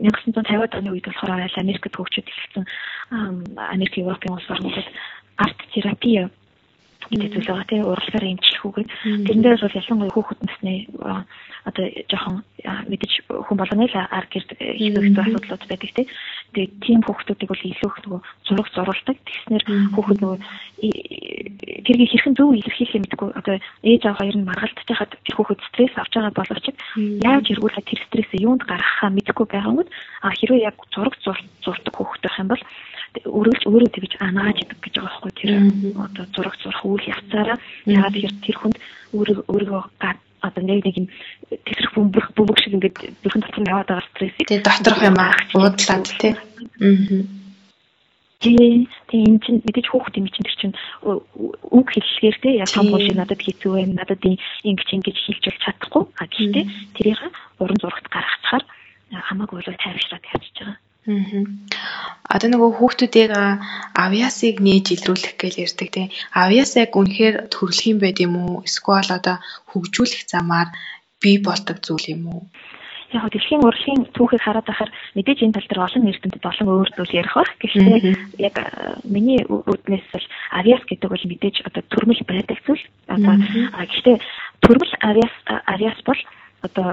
1950-аад 0.00 0.72
оны 0.72 0.88
үед 0.96 1.04
болохоор 1.04 1.52
Америкт 1.52 1.92
хөгжиж 1.92 2.24
эхэлсэн 2.24 2.64
Америк 3.56 3.92
Европын 3.96 4.40
улс 4.40 4.48
орнуудад 4.48 4.88
арт 5.36 5.58
терапи 5.72 6.28
гэдэг 7.10 7.32
зүйл 7.32 7.50
байгаа. 7.50 7.68
Тийм 7.68 7.84
уралгаар 7.88 8.26
эмчлэхүүгээд 8.32 8.88
тэрэн 9.26 9.42
дээрээс 9.42 9.64
бол 9.64 9.78
ялангуяа 9.80 10.14
хүүхэд 10.14 10.40
насны 10.44 10.74
одоо 11.68 11.84
жоохон 12.10 12.36
мэдээж 12.88 13.12
хүн 13.28 13.56
болгоны 13.58 13.86
л 13.88 13.96
ар 13.96 14.26
гэрд 14.30 14.50
хийх 14.56 14.94
хэрэгтэй 14.94 15.24
асуудлууд 15.24 15.64
байдаг 15.68 15.90
тийм 15.92 16.08
Тэгээд 16.48 16.72
тийм 16.80 17.00
хүүхдүүдийг 17.04 17.50
бол 17.52 17.60
илүү 17.60 17.90
их 17.92 17.98
нөгөө 18.08 18.20
зураг 18.48 18.68
зурулдаг. 18.72 19.16
Тэгснэр 19.20 19.64
хүүхэд 19.92 20.18
нөгөө 20.24 20.38
тэргийг 21.84 22.08
хэрхэн 22.08 22.34
зөв 22.40 22.56
илэрхийлэх 22.56 23.04
мэдгүй. 23.04 23.28
Одоо 23.36 23.60
ээж 23.84 24.02
аав 24.08 24.16
хоёр 24.16 24.36
нь 24.40 24.48
маргалдаж 24.48 24.88
хахад 24.88 25.12
тэр 25.28 25.36
хүүхэд 25.36 25.60
стресс 25.68 25.94
авч 26.00 26.12
байгаа 26.16 26.32
боловч 26.32 26.66
яаж 27.20 27.44
эргүүлээд 27.52 27.88
тэр 27.92 28.00
стрессээ 28.00 28.44
юунд 28.48 28.64
гаргахаа 28.64 29.12
мэдгүй 29.12 29.44
байгангууд 29.44 29.88
а 30.24 30.32
хэрвээ 30.32 30.72
яг 30.72 30.76
зураг 30.88 31.14
зурдаг 31.20 31.92
хүүхэд 31.92 32.24
байх 32.24 32.40
юм 32.40 32.48
бол 32.48 32.62
өрөөлж 33.24 33.62
өөрөө 33.66 33.90
тэгж 33.92 34.12
анааж 34.20 34.58
идэг 34.62 34.78
гэж 34.84 34.94
байгаа 35.00 35.08
байхгүй 35.08 35.32
тэр 35.38 35.50
одоо 36.04 36.24
зураг 36.34 36.54
зурх 36.60 36.80
үйл 36.84 37.04
явцаараа. 37.08 37.58
Яагаад 37.86 38.14
тэгэхээр 38.14 38.34
тэр 38.44 38.56
хүнд 38.58 38.76
өөрөө 39.16 39.38
өөрөө 39.48 39.80
одоо 40.42 40.62
нэг 40.62 40.84
нэг 40.84 40.96
юм 40.98 41.06
тесрэх 41.64 41.92
бөмбөг 41.94 42.26
бөмбөг 42.36 42.58
шиг 42.62 42.74
ингээд 42.78 42.96
бүрхэн 43.22 43.42
дотор 43.42 43.62
нь 43.62 43.70
яваад 43.70 43.88
байгаа 43.90 44.08
стрессийг 44.12 44.46
тэгээ 44.46 44.66
доторх 44.66 45.02
юм 45.02 45.18
аа. 45.18 45.34
Уудлаад 45.54 46.06
тий. 46.20 46.32
Аа. 46.34 47.38
тий 48.38 48.86
тий 49.10 49.20
энэ 49.26 49.42
чинь 49.42 49.62
мэдээж 49.66 49.86
хүүхд 49.90 50.14
юм 50.20 50.28
чинь 50.30 50.46
тэр 50.46 50.56
чинь 50.62 50.74
үг 51.02 51.86
хэллэгээр 51.90 52.36
тий 52.38 52.54
яг 52.62 52.70
том 52.70 52.86
шиг 52.86 53.16
надад 53.18 53.40
хийцүү 53.42 53.72
байх 53.74 53.90
надад 53.90 54.22
ингэж 54.22 54.88
ингэж 54.94 55.16
хэлж 55.26 55.44
бол 55.48 55.62
чадахгүй. 55.64 56.04
А 56.22 56.24
гэхдээ 56.30 56.64
тэрийг 56.94 57.18
уран 57.58 57.78
зурагт 57.82 58.06
гаргацахаар 58.06 58.64
хамаагүй 59.26 59.58
бол 59.58 59.82
тайвшраад 59.82 60.24
явчихж 60.30 60.58
байгаа. 60.62 60.78
Аа. 61.08 61.44
Одоо 62.28 62.48
нөгөө 62.52 62.70
хүүхдүүдийг 62.76 63.32
авьяасыг 64.04 64.60
нээж 64.60 64.86
илрүүлэх 64.94 65.34
гэж 65.40 65.54
ярьдаг 65.64 65.88
тийм. 65.88 66.08
Авьяас 66.44 66.76
яг 66.76 66.92
үнэхээр 66.92 67.36
төрөлх 67.48 67.84
юм 67.88 67.98
байд 68.04 68.18
юм 68.20 68.34
уу? 68.36 68.60
Эсвэл 68.68 69.16
одоо 69.16 69.36
хөгжүүлэх 69.72 70.28
замаар 70.28 70.68
бий 71.22 71.36
болдог 71.40 71.80
зүйл 71.80 72.12
юм 72.14 72.22
уу? 72.28 72.42
яг 73.12 73.32
дэлхийн 73.32 73.64
урлагийн 73.64 74.04
түүхийг 74.12 74.42
хараад 74.44 74.68
байхаар 74.68 74.92
мэдээж 75.16 75.40
энэ 75.40 75.56
тал 75.56 75.68
дээр 75.68 75.84
олон 75.88 76.08
эрдэмтэд 76.12 76.44
олон 76.44 76.68
өөр 76.68 76.88
зүйл 76.92 77.16
ярих 77.16 77.34
байх. 77.34 77.52
Гэхдээ 77.56 77.98
яг 78.36 78.56
миний 79.08 79.40
үднээс 79.48 80.06
бол 80.12 80.26
авиас 80.52 80.84
гэдэг 80.84 81.08
бол 81.08 81.24
мэдээж 81.32 81.56
одоо 81.64 81.82
төрмөл 81.88 82.22
байдаг 82.28 82.58
зүйл. 82.68 82.84
Одоо 83.08 83.34
гэхдээ 83.80 84.16
төрмөл 84.60 84.94
авиас 85.00 85.34
авиас 85.72 85.98
бол 86.04 86.20
одоо 86.68 86.86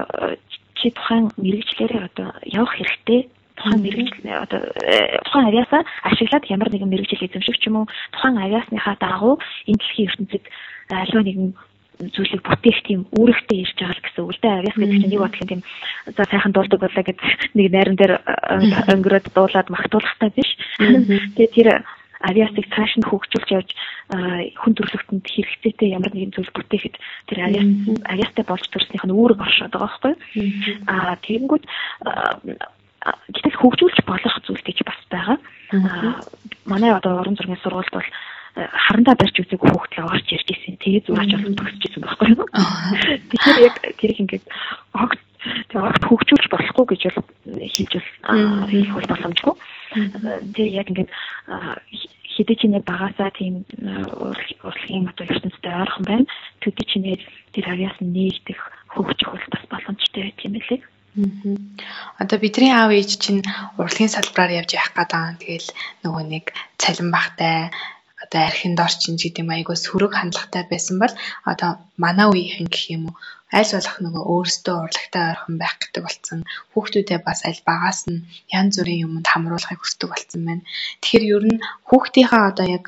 чи 0.80 0.88
тухайн 0.96 1.28
мэрэгчлэрээ 1.36 2.00
одоо 2.08 2.28
явах 2.48 2.72
хэрэгтэй 2.80 3.20
тухайн 3.56 3.80
мэрэгжил 3.82 4.24
одоо 4.44 4.60
э, 4.84 5.18
тухайн 5.24 5.48
авиасаа 5.48 5.82
ашиглаад 6.04 6.44
ямар 6.48 6.70
нэгэн 6.70 6.90
мэрэгжил 6.92 7.26
эзэмших 7.26 7.58
ч 7.58 7.66
юм 7.68 7.84
уу 7.84 7.86
тухайн 8.12 8.36
авиасныхаа 8.38 8.96
дагуу 9.00 9.40
энэ 9.66 9.80
дэлхийн 9.80 10.08
ертөнцид 10.12 10.44
аливаа 10.92 11.24
нэгэн 11.24 11.50
зүйлийг 11.96 12.42
бүтээх 12.44 12.78
тийм 12.84 13.00
үүрэгтэй 13.16 13.64
ирж 13.64 13.76
байгаа 13.80 13.96
л 13.96 14.04
гэсэн 14.04 14.22
үг 14.24 14.32
л 14.36 14.42
дээ. 14.44 14.58
Авиас 14.60 14.76
гэдэг 14.76 15.00
чинь 15.00 15.12
нэг 15.16 15.22
бодлын 15.24 15.48
тийм 15.48 15.62
за 16.12 16.22
сайхан 16.28 16.52
дуулдаг 16.52 16.80
болоо 16.84 17.04
гэж 17.08 17.18
нэг 17.56 17.66
найран 17.72 17.96
дээр 17.96 18.12
э, 18.20 18.92
өнгөрөөд 18.92 19.26
дуулаад 19.32 19.68
магтуулахтай 19.72 20.30
биш. 20.36 20.50
Тэгээ 21.40 21.56
тэр 21.56 21.68
авиасыг 22.20 22.66
цааш 22.72 22.92
нь 23.00 23.08
хөгжүүлж 23.08 23.48
явж 23.48 23.70
э, 24.12 24.52
хүн 24.60 24.72
төрөлхтөнд 24.76 25.24
хэрэгцээтэй 25.24 25.96
ямар 25.96 26.12
нэгэн 26.12 26.36
зүйл 26.36 26.52
бүтээхэд 26.52 26.96
тэр 27.32 27.38
авиас 27.48 27.68
авиастай 28.12 28.44
болж 28.44 28.64
төрснийх 28.72 29.04
нь 29.04 29.16
үүрэг 29.16 29.40
оршоод 29.40 29.72
байгаа 29.72 29.88
байхгүй. 29.88 30.14
Аа 30.88 31.16
тэгэнгүүт 31.24 31.64
гэтэл 33.32 33.60
хөгжүүлж 33.60 33.98
болох 34.06 34.36
зүйл 34.46 34.62
гэж 34.62 34.78
бас 34.86 35.00
байгаа. 35.10 35.38
Манай 36.66 36.90
одоо 36.94 37.20
орон 37.20 37.36
зургийн 37.36 37.60
сургуульд 37.62 37.92
бол 37.92 38.08
харандаа 38.56 39.14
барьж 39.14 39.36
үзег 39.36 39.60
хүүхдээ 39.60 40.04
орж 40.04 40.26
ярьж 40.32 40.48
ирсэн. 40.48 40.80
Тэгээ 40.80 41.06
зураач 41.06 41.30
болсон 41.36 41.54
төгсөж 41.60 41.82
ирсэн 41.84 42.02
байхгүй 42.02 42.28
юу? 42.32 42.46
Тэгэхээр 43.30 43.58
яг 43.68 43.74
тэрийг 44.00 44.20
ингээд 44.24 44.44
огт 44.96 45.20
тэгээ 45.68 45.86
огт 45.86 46.02
хөгжүүлж 46.08 46.46
болохгүй 46.48 46.84
гэж 46.88 47.02
бол 47.12 47.28
хэлж 47.68 47.92
бол 47.92 48.08
хэлэх 48.72 48.94
бол 48.96 49.10
боломжгүй. 49.12 49.54
Тэгээ 50.56 50.76
яг 50.80 50.86
ингээд 50.88 51.10
хэдий 52.36 52.56
ч 52.56 52.62
нэг 52.68 52.84
багасаа 52.88 53.30
тийм 53.36 53.64
урлагийн 54.64 55.08
одоо 55.08 55.24
ертөнцтэй 55.28 55.72
ойрхон 55.72 56.04
байна. 56.08 56.26
Төдий 56.60 56.86
ч 56.88 56.92
нэг 56.96 57.20
тэр 57.52 57.66
авиас 57.72 57.96
нээлтэх 58.00 58.60
хөгжих 58.92 59.28
бол 59.32 59.46
бас 59.52 59.64
боломжтой 59.68 60.32
байт 60.32 60.44
юм 60.44 60.56
билээ. 60.56 60.80
Одоо 62.20 62.36
бидний 62.40 62.72
аав 62.72 62.92
ээж 62.92 63.10
чинь 63.22 63.42
урлагийн 63.80 64.12
салбараар 64.12 64.60
явж 64.60 64.70
явах 64.76 64.92
гэдэг. 64.96 65.40
Тэгэл 65.40 65.68
нөгөө 66.04 66.24
нэг 66.32 66.44
цалин 66.80 67.08
багтай 67.14 67.72
одоо 68.22 68.40
архинд 68.50 68.78
орчин 68.86 69.14
гэдэг 69.16 69.42
юм 69.44 69.50
айгуу 69.54 69.76
сөрөг 69.76 70.12
хандлагатай 70.16 70.64
байсан 70.68 70.96
бол 71.00 71.14
одоо 71.52 71.70
манай 72.02 72.26
үеийнхэн 72.28 72.68
гэх 72.68 72.84
юм 72.96 73.02
уу 73.08 73.16
аль 73.54 73.72
болох 73.72 73.96
нөгөө 74.04 74.24
өөрсдөө 74.32 74.76
урлагтай 74.84 75.22
ойрхон 75.30 75.56
байх 75.62 75.74
гэдэг 75.78 76.02
болсон. 76.04 76.38
Хүүхдүүдээ 76.72 77.20
бас 77.28 77.40
аль 77.48 77.62
багаас 77.68 78.00
нь 78.10 78.26
янз 78.58 78.74
бүрийн 78.76 79.04
юмд 79.06 79.26
хамруулахыг 79.30 79.80
хүсдэг 79.80 80.08
болсон 80.10 80.40
байна. 80.48 80.62
Тэгэхээр 81.00 81.24
ер 81.34 81.44
нь 81.52 81.62
хүүхдийнхаа 81.88 82.42
одоо 82.50 82.66
яг 82.76 82.84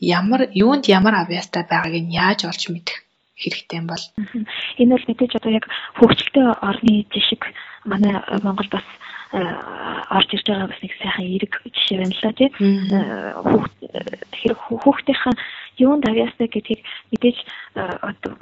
ямар 0.00 0.40
юунд 0.64 0.84
ямар 0.98 1.14
авьяастай 1.22 1.62
байгааг 1.64 1.94
нь 2.02 2.14
яаж 2.24 2.40
олж 2.50 2.62
мэдэх 2.72 3.03
хэрэгтэй 3.36 3.78
юм 3.82 3.86
бол. 3.90 4.04
Энэ 4.78 4.94
бол 4.94 5.06
мэдээж 5.08 5.32
одоо 5.36 5.52
яг 5.52 5.66
хөгжилтэй 5.98 6.46
орны 6.62 7.06
жишг. 7.10 7.42
Манай 7.84 8.14
Монгол 8.42 8.68
бас 8.70 8.86
э, 9.32 9.42
орж 10.10 10.28
ирж 10.32 10.46
байгаа 10.46 10.70
бас 10.70 10.80
нэг 10.82 10.92
сайхан 11.02 11.26
эерэг 11.26 11.52
жишээ 11.66 11.98
байна 11.98 12.14
л 12.14 12.22
да 12.22 12.32
тий. 12.38 12.48
Тэгэхээр 14.30 14.54
хүүхдийнхаа 14.54 15.34
юунд 15.82 16.06
авьяастай 16.06 16.48
гэдгийг 16.48 16.80
мэдээж 17.10 17.38
э, 17.74 17.82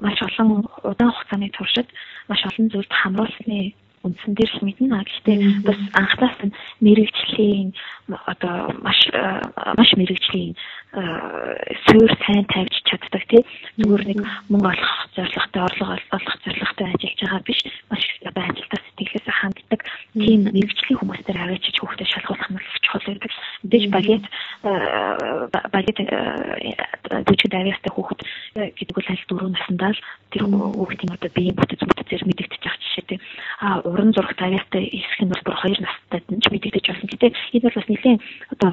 маш 0.05 0.19
олон 0.21 0.69
удаан 0.85 1.13
хугацааны 1.17 1.49
туршид 1.57 1.89
маш 2.29 2.45
олон 2.45 2.69
зүйлд 2.69 2.93
хамруулсны 2.93 3.73
үндсэн 4.03 4.35
дээр 4.35 4.51
л 4.59 4.65
мэднэ. 4.67 4.99
Гэхдээ 4.99 5.39
бас 5.63 5.79
анхнаас 5.95 6.39
нь 6.43 6.55
мэрэгжлийн 6.83 7.71
одоо 8.11 8.75
маш 8.83 8.99
маш 9.79 9.91
мэрэгжлийн 9.95 10.53
суурь 10.93 12.15
сайн 12.27 12.45
тавьж 12.53 12.77
чаддаг 12.85 13.25
тий 13.33 13.41
зүгээр 13.81 14.05
нэг 14.13 14.19
мөнгө 14.53 14.69
олох 14.77 14.93
зорилготой 15.17 15.63
орлого 15.65 15.97
олох 16.13 16.37
зорилготой 16.45 16.87
ажиллаж 16.93 17.21
байгаа 17.21 17.41
биш 17.49 17.61
маш 17.89 18.05
одоо 18.29 18.45
ажилдаа 18.45 18.81
сэтгэлээс 18.85 19.27
ханддаг 19.41 19.81
тийм 20.13 20.41
мэрэгжлийн 20.53 20.99
хүмүүстээр 21.01 21.39
аваачиж 21.41 21.77
хүүхдэд 21.81 22.13
шалгуулах 22.13 22.51
нь 22.53 22.61
чухал 22.85 23.05
байдаг. 23.09 23.31
Мэдээж 23.65 23.85
балет 23.89 24.25
балет 25.73 25.99
төчөд 27.25 27.53
авьяастай 27.57 27.93
хүүхэд 27.93 28.21
гэдэг 28.77 28.95
бол 28.97 29.09
аль 29.09 29.25
дөрөв 29.29 29.51
наснда 29.53 29.89
л 29.97 30.01
тэр 30.29 30.43
хүүхдийн 30.45 31.15
одоо 31.17 31.31
биеийн 31.33 31.57
бүтэц 31.57 31.81
бүтцээр 31.89 32.23
мэдэгдэж 32.29 32.63
байгаа 32.63 32.81
жишээ 32.85 33.05
тий. 33.09 33.21
А 33.65 33.81
уран 33.89 34.13
зурагт 34.13 34.41
авьяастай 34.41 34.93
хэсэг 34.93 35.21
нь 35.25 35.33
бол 35.33 35.45
бүр 35.45 35.57
2 35.57 35.81
настай 35.81 36.21
ч 36.21 36.47
мэдэгдэж 36.53 36.85
болсон. 36.85 37.09
Гэтэ 37.09 37.29
энэ 37.33 37.65
бол 37.65 37.79
бас 37.81 37.89
нэлийн 37.89 38.19
одоо 38.53 38.71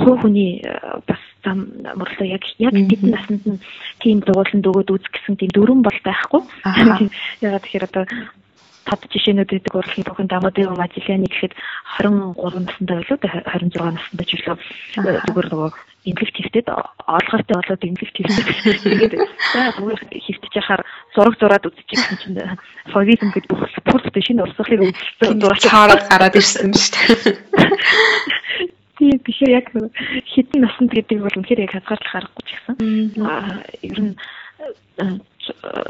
хувь 0.00 0.20
хүний 0.24 0.64
бас 1.06 1.21
зам 1.44 1.58
мөрлөө 1.82 2.28
яг 2.30 2.44
яг 2.58 2.74
тэдэн 2.74 3.10
наснд 3.10 3.42
нь 3.46 3.62
тийм 4.02 4.22
дугууланд 4.22 4.66
өгөөд 4.66 4.94
үзэх 4.94 5.12
гэсэн 5.12 5.36
тийм 5.38 5.50
дөрвөн 5.52 5.82
бол 5.82 5.98
байхгүй. 6.06 6.42
Ягаад 7.42 7.62
тэгэхээр 7.66 7.88
одоо 7.90 8.04
тод 8.86 9.00
жишээнүүд 9.14 9.50
гэдэг 9.50 9.74
урлагийн 9.74 10.06
бүхэн 10.06 10.28
дамуудын 10.30 10.74
Мажиляны 10.74 11.30
гэхэд 11.30 11.54
23 12.02 12.66
настай 12.66 12.86
байлуу 12.98 13.18
26 13.22 13.78
настай 13.78 14.26
ч 14.26 14.30
илүү 14.38 14.56
зүгээр 15.26 15.48
нөгөө 15.54 15.70
имплект 16.10 16.34
хийвтэд 16.34 16.66
олгортой 16.66 17.56
болоод 17.62 17.82
имплект 17.86 18.16
хийвтэд 18.18 18.46
тэгээд 18.82 19.14
зүгээр 19.78 20.00
хийвтэж 20.18 20.52
яхаар 20.58 20.82
зураг 21.14 21.34
зураад 21.38 21.66
үзчих 21.70 21.86
гэсэн 21.86 22.16
чинь 22.18 22.38
фавизм 22.90 23.30
гэдэг 23.30 23.50
бүх 23.54 23.62
бүртээ 23.86 24.22
шинэ 24.26 24.42
урсгалыг 24.42 24.82
зураач 25.22 25.62
хараад 25.62 26.02
гараад 26.10 26.34
ирсэн 26.34 26.74
шүү 26.74 26.90
дээ. 27.22 28.74
Тийм 29.02 29.18
тэгэхээр 29.18 29.50
яг 29.58 29.66
хитэн 30.30 30.62
наснд 30.62 30.94
гэдэг 30.94 31.26
бол 31.26 31.38
үнэхээр 31.42 31.66
яг 31.66 31.74
хязгаарлах 31.74 32.14
аргагүй 32.22 32.44
ч 32.46 32.50
гэсэн. 32.54 32.76
Аа 33.26 33.58
ер 33.82 33.98
нь 33.98 34.14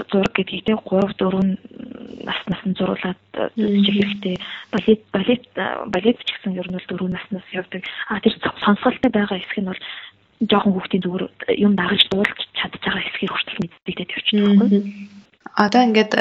зураг 0.09 0.33
гэдгийг 0.33 0.65
те 0.65 0.73
3 0.73 1.13
4 1.21 2.25
нас 2.25 2.41
наснд 2.49 2.73
зуруулаад 2.81 3.21
үзчих 3.53 4.01
хэрэгтэй. 4.01 4.37
Балет 4.73 5.03
балет 5.13 5.45
балет 5.93 6.19
ч 6.25 6.29
гэсэн 6.33 6.57
ер 6.57 6.69
нь 6.73 6.77
бол 6.81 6.89
4 6.89 7.13
наснаас 7.13 7.49
явдаг. 7.53 7.85
А 8.09 8.17
тэр 8.25 8.33
сонсголтой 8.65 9.11
байгаа 9.13 9.37
хэсэг 9.45 9.61
нь 9.61 9.69
бол 9.69 9.83
жоохон 10.49 10.73
хүүхдийн 10.73 11.05
зүгээр 11.05 11.25
юм 11.61 11.77
дагаж 11.77 12.03
дуулж 12.09 12.39
чадж 12.57 12.81
байгаа 12.81 13.05
хэсгийг 13.13 13.29
хүртэл 13.29 13.61
мэддэгдээд 13.61 14.15
явчихдаг 14.17 14.57
байхгүй. 14.57 14.81
Одоо 15.53 15.83
ингээд 15.85 16.13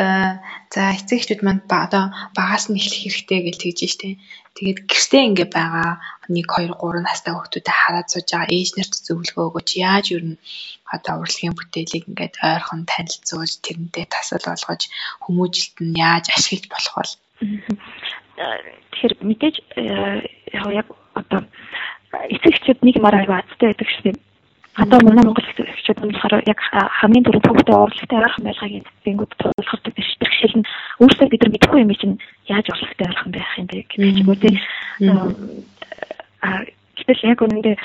за 0.73 0.81
эцэг 0.97 1.17
эхчүүд 1.19 1.41
манд 1.45 1.63
одоо 1.69 2.11
багаас 2.35 2.67
нь 2.67 2.75
эхлэх 2.79 3.01
хэрэгтэй 3.07 3.39
гэж 3.47 3.55
тэгж 3.59 3.79
штэ. 3.93 4.19
Тэгээд 4.55 4.79
гэртээ 4.91 5.23
ингээд 5.29 5.51
байгаа 5.55 6.03
1 6.27 6.35
2 6.35 6.75
3 6.75 7.07
настай 7.07 7.31
хүүхдүүдэд 7.31 7.71
хараад 7.71 8.07
сууж 8.11 8.27
байгаа 8.27 8.51
ээж 8.51 8.69
нарт 8.75 8.93
зөвлөгөө 9.07 9.45
өгөөч. 9.47 9.69
Яаж 9.79 10.05
юу 10.11 10.21
н 10.25 10.29
одоо 10.95 11.13
урлагийн 11.23 11.55
бүтээлийг 11.55 12.03
ингээд 12.11 12.35
ойрхон 12.43 12.81
танилцуулж 12.91 13.53
тэрнтэй 13.63 14.05
тасал 14.11 14.43
болгож 14.43 14.81
хүмүүжилт 15.23 15.77
нь 15.79 15.95
яаж 15.95 16.25
ашиглаж 16.35 16.67
болох 16.71 16.95
бол 16.99 17.13
тэгэхээр 18.91 19.13
мэдээж 19.27 19.55
яг 20.81 20.87
одоо 21.15 21.39
эцэг 22.35 22.51
эхчүүд 22.51 22.79
нэг 22.83 22.95
юмар 22.99 23.15
аяга 23.15 23.39
азтай 23.39 23.71
байдаг 23.71 23.89
шүү 23.91 24.03
дээ 24.11 24.30
Одоо 24.79 24.99
манай 25.03 25.25
Монгол 25.25 25.43
эхчүүд 25.43 25.99
нь 25.99 26.15
болохоор 26.15 26.47
яг 26.47 26.59
хамгийн 26.71 27.25
түрүү 27.27 27.43
төвхтэй 27.43 27.75
урлагтай 27.75 28.19
арга 28.23 28.39
байлгааг 28.39 28.73
эзэнгүүд 28.79 29.31
тулгардаг 29.35 29.93
биш. 29.95 30.09
Бэрхшээл 30.15 30.57
нь 30.63 30.69
өөрсдөө 31.03 31.27
бид 31.27 31.41
нар 31.43 31.51
мэдэхгүй 31.51 31.79
юм 31.83 31.91
чинь 31.99 32.15
яаж 32.47 32.65
болох 32.71 33.21
юм 33.27 33.31
байх 33.35 33.51
юм 33.59 33.67
бэ 33.67 33.83
тийм 33.91 34.55
а 36.41 36.63
гэтэл 36.95 37.27
яг 37.35 37.39
үнэндээ 37.43 37.75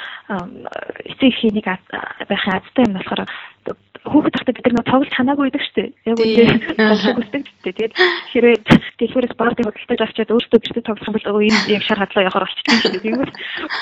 эцэг 1.10 1.26
ихийн 1.26 1.54
нэг 1.58 1.66
байхын 2.30 2.54
азтай 2.54 2.84
юм 2.86 2.94
болохоор 2.94 3.26
хүүхэд 4.06 4.34
тахта 4.34 4.52
бид 4.54 4.66
нар 4.70 4.86
тоглож 4.86 5.12
ханаагүй 5.14 5.44
байдаг 5.50 5.62
шүү 5.66 5.76
дээ. 5.76 5.88
Яг 6.06 6.16
үнэндээ 6.16 6.48
тоглох 6.78 7.16
хүсдэг 7.18 7.42
шүү 7.42 7.60
дээ. 7.62 7.74
Тэгээд 7.76 7.92
хэрвээ 8.32 8.56
дэлгүүрээс 8.98 9.34
баардыг 9.36 9.66
худалдаж 9.66 10.00
авчиад 10.06 10.34
өөртөө 10.34 10.60
гэртээ 10.62 10.86
тоглох 10.86 11.08
юм 11.10 11.14
бол 11.16 11.46
энэ 11.46 11.60
яг 11.74 11.82
шар 11.82 11.98
хадлаа 12.00 12.26
явахаар 12.26 12.46
болчихсон 12.46 12.80
шүү 12.80 12.92
дээ. 12.92 13.04
Тэгвэл 13.06 13.34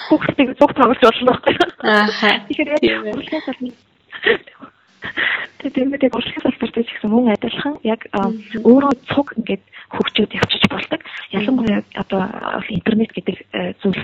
хүүхдтэй 0.09 0.47
зүг 0.59 0.73
тоглож 0.75 1.01
болно 1.05 1.29
байхгүй. 1.29 1.55
Аа. 1.85 2.07
Тэгэхээр 2.49 2.69
яг 2.89 3.03
урлагаас 3.13 3.47
аль 3.53 3.73
Тэгээд 5.65 6.03
яг 6.05 6.15
урлагаас 6.15 6.45
алдартай 6.45 6.85
ч 6.85 6.91
гэсэн 6.93 7.11
мөн 7.11 7.33
адилхан 7.33 7.75
яг 7.85 8.05
өөрөө 8.13 8.93
цуг 9.09 9.33
ингээд 9.39 9.65
хөгжөөд 9.95 10.33
явчих 10.37 10.65
болдог. 10.69 11.01
Ялангуяа 11.33 11.81
одоо 11.97 12.23
интернет 12.69 13.13
гэдэг 13.15 13.37
э, 13.53 13.73
зүйл 13.81 14.03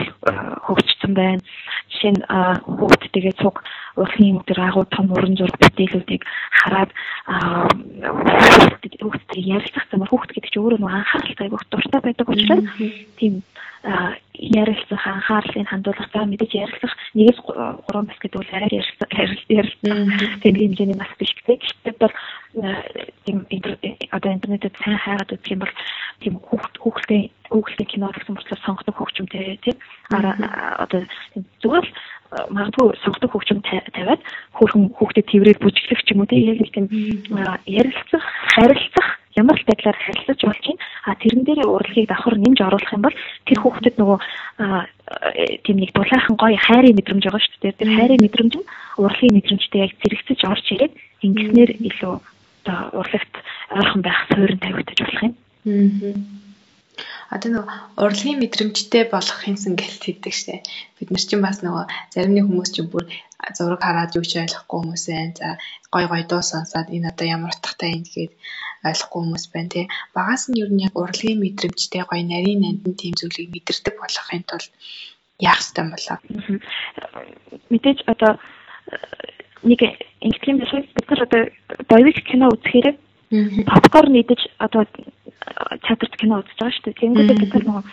хөгжсөн 0.65 1.13
байна. 1.13 1.43
Жишээ 1.93 2.13
нь 2.17 2.23
хүүхд 2.25 3.03
тэгээ 3.13 3.35
цуг 3.43 3.61
урлагийн 3.97 4.41
өдөр 4.41 4.61
агуу 4.61 4.85
том 4.89 5.11
уран 5.13 5.37
зураг 5.37 5.57
бүтээлүүдийг 5.61 6.23
хараад 6.65 6.91
хүүхдтэй 9.03 9.43
ярилцах 9.45 9.85
замаар 9.91 10.11
хүүхд 10.11 10.31
гэдэг 10.33 10.51
чинь 10.55 10.63
өөрөө 10.63 10.81
анхааралтай 10.87 11.45
айгуух 11.45 11.65
дуртай 11.69 12.01
байдаг 12.01 12.29
учраас 12.31 12.65
тийм 13.19 13.43
ярилцах 14.51 15.07
анхаарлыг 15.07 15.69
хандуулах 15.71 16.11
за 16.13 16.27
мэдээж 16.27 16.53
ярилцах. 16.55 16.93
Нэгээс 17.15 17.39
3 17.39 17.87
бас 17.87 18.19
гэдэг 18.19 18.39
бол 18.43 18.55
арай 18.55 18.71
ярилцах 18.75 19.11
ярилцах 19.47 19.99
тийм 20.43 20.55
хэмжээний 20.59 20.99
бас 20.99 21.13
биш 21.19 21.33
гэхдээ 21.47 21.95
бол 22.03 22.15
тийм 23.25 23.39
одоо 24.11 24.31
интернетэд 24.35 24.75
сайн 24.83 24.99
хайгаад 24.99 25.31
үзэх 25.31 25.55
юм 25.55 25.63
бол 25.63 25.75
тийм 26.19 26.35
хүүхд 26.43 26.75
хүүхэлтэй 26.83 27.23
хүүхэлтэй 27.51 27.87
кино 27.87 28.11
гэсэн 28.11 28.35
болохоор 28.35 28.65
сонгодог 28.67 28.97
хөгжимтэй 28.99 29.59
тийм. 29.63 29.77
Одоо 30.11 31.07
зүгээр 31.63 31.87
магадгүй 32.51 32.87
сонгодог 33.07 33.31
хөгжим 33.31 33.63
тавиад 33.63 34.23
хүүхэн 34.59 34.83
хүүхдэд 34.99 35.31
тэрврээд 35.31 35.63
бүжиглэх 35.63 36.03
ч 36.03 36.09
юм 36.11 36.23
уу 36.23 36.31
тийм. 36.31 36.51
Яг 36.51 36.59
нэг 36.59 36.71
тийм 36.75 36.87
ярилцах 37.67 38.25
харилцах 38.55 39.09
ямар 39.41 39.57
ч 39.59 39.65
байдлаар 39.65 39.99
харилцаж 39.99 40.41
болж 40.45 40.65
байна. 40.69 40.83
А 41.09 41.17
тэрэн 41.17 41.43
дээр 41.45 41.61
урлагийг 41.67 42.09
давхар 42.09 42.37
нэмж 42.37 42.59
оруулах 42.61 42.93
юм 42.95 43.03
бол 43.05 43.17
тэр 43.49 43.59
хүүхдэд 43.61 43.97
нөгөө 43.99 44.19
тийм 45.65 45.77
нэг 45.81 45.91
дулаахан 45.97 46.37
гоё 46.37 46.59
хайрын 46.61 46.97
мэдрэмж 46.97 47.25
байгаа 47.25 47.43
шүү 47.43 47.61
дээ. 47.65 47.81
Тэр 47.81 47.91
хайрын 47.97 48.25
мэдрэмж 48.25 48.55
нь 48.61 48.71
урлагийн 49.01 49.35
мэдрэмжтэй 49.37 49.81
яг 49.85 49.93
зэрэгцэж 49.99 50.41
орж 50.45 50.67
ирээд 50.75 50.95
ингэснээр 51.25 51.71
илүү 51.89 52.15
одоо 52.61 52.79
урлагт 53.01 53.35
ойрхон 53.73 54.03
байх 54.05 54.19
суурин 54.29 54.61
тавигдаж 54.61 54.99
болох 55.01 55.23
юм. 55.25 55.35
Аа. 55.65 56.41
Одоо 57.35 57.51
нөгөө 57.51 57.75
урлагийн 58.05 58.39
мэдрэмжтэй 58.43 59.05
болох 59.15 59.39
юмсан 59.51 59.75
гэлт 59.81 60.03
хийдэг 60.05 60.35
штэ. 60.35 60.67
Бид 60.99 61.09
нар 61.11 61.25
чинь 61.25 61.45
бас 61.47 61.59
нөгөө 61.65 61.85
зарим 62.13 62.35
нэг 62.35 62.45
хүмүүс 62.47 62.71
чинь 62.75 62.91
бүр 62.93 63.05
зураг 63.57 63.81
хараад 63.83 64.17
юу 64.19 64.25
ч 64.27 64.43
ойлгохгүй 64.43 64.79
хүмүүс 64.79 65.05
байна. 65.09 65.35
За 65.39 65.49
гой 65.95 66.05
гой 66.11 66.23
дуу 66.27 66.43
сонсоод 66.43 66.91
энэ 66.91 67.11
одоо 67.13 67.27
ямар 67.37 67.55
утгатай 67.55 67.91
юм 67.97 68.05
гээд 68.05 68.33
ойлгохгүй 68.85 69.21
хүмүүс 69.21 69.45
байна 69.53 69.69
тий. 69.69 69.85
Багаас 70.17 70.49
нь 70.49 70.61
ер 70.63 70.71
нь 70.73 70.85
яг 70.87 70.95
урлагийн 70.97 71.41
мэдрэмжтэй 71.41 72.03
гой 72.09 72.23
нарийн 72.25 72.61
нандин 72.65 72.95
тийм 72.97 73.15
зүйлийг 73.17 73.53
мэдэрдэг 73.53 73.95
болохын 74.01 74.45
тулд 74.49 74.71
яах 75.41 75.61
ёстой 75.61 75.85
болоо. 75.93 76.17
Мэдээж 77.71 77.99
одоо 78.13 78.33
нэг 79.63 79.81
ингэх 80.25 80.45
юм 80.49 80.59
биш? 80.61 80.73
Бид 80.73 81.07
нар 81.11 81.23
одоо 81.29 81.43
боевик 81.89 82.25
кино 82.25 82.49
үзэхээр 82.49 82.97
попкорн 83.69 84.15
идэж 84.17 84.41
одоо 84.59 84.85
театрт 85.85 86.15
кино 86.17 86.41
үзэж 86.41 86.57
байгаа 86.57 86.73
шүү 86.73 86.85
дээ. 86.89 87.01
Тэнгүүдээ 87.01 87.37
бид 87.41 87.53
нар 87.55 87.65
нөгөө 87.69 87.85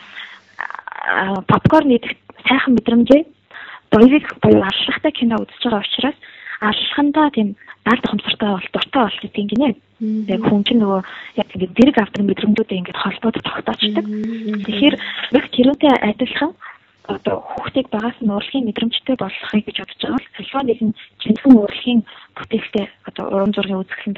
попкорн 1.52 1.96
идэх 1.96 2.16
сайхан 2.48 2.74
мэдрэмжээ 2.76 3.22
боевик 3.92 4.28
буюу 4.42 4.64
алшлагтай 4.64 5.12
кино 5.12 5.36
үзэж 5.44 5.62
байгаа 5.64 5.84
учраас 5.84 6.18
алшхандаа 6.62 7.30
тийм 7.32 7.56
даалт 7.86 8.06
хомсортой 8.08 8.50
бол 8.58 8.68
дуртай 8.74 9.04
бол 9.04 9.32
тийм 9.34 9.48
гинэ. 9.48 9.70
Яг 10.30 10.42
хүн 10.46 10.62
чинь 10.64 10.82
нөгөө 10.82 11.02
яг 11.42 11.48
ингэ 11.56 11.68
дэрэг 11.74 11.98
авдаг 11.98 12.24
мэдрэмжүүдээ 12.26 12.78
ингэ 12.78 12.94
холбоод 12.94 13.38
тогтоочдаг. 13.42 14.06
Тэгэхээр 14.06 14.96
яг 15.38 15.46
тэрүүтэй 15.54 15.94
адилхан 16.06 16.52
одоо 17.08 17.44
хүүхдийг 17.48 17.88
багаас 17.90 18.18
нь 18.20 18.30
урлагийн 18.32 18.68
мэдрэмжтэй 18.68 19.16
болгохыг 19.16 19.64
гэж 19.66 19.78
бодож 19.80 20.02
байгаа. 20.04 20.20
Бол 20.20 20.44
альва 20.44 20.62
нэгэн 20.68 20.92
жинхэнэ 21.24 21.56
урлагийн 21.56 22.02
бүтээлтэй 22.36 22.86
одоо 23.08 23.26
уран 23.32 23.52
зургийн 23.56 23.82
үзэсгэлэн 23.82 24.18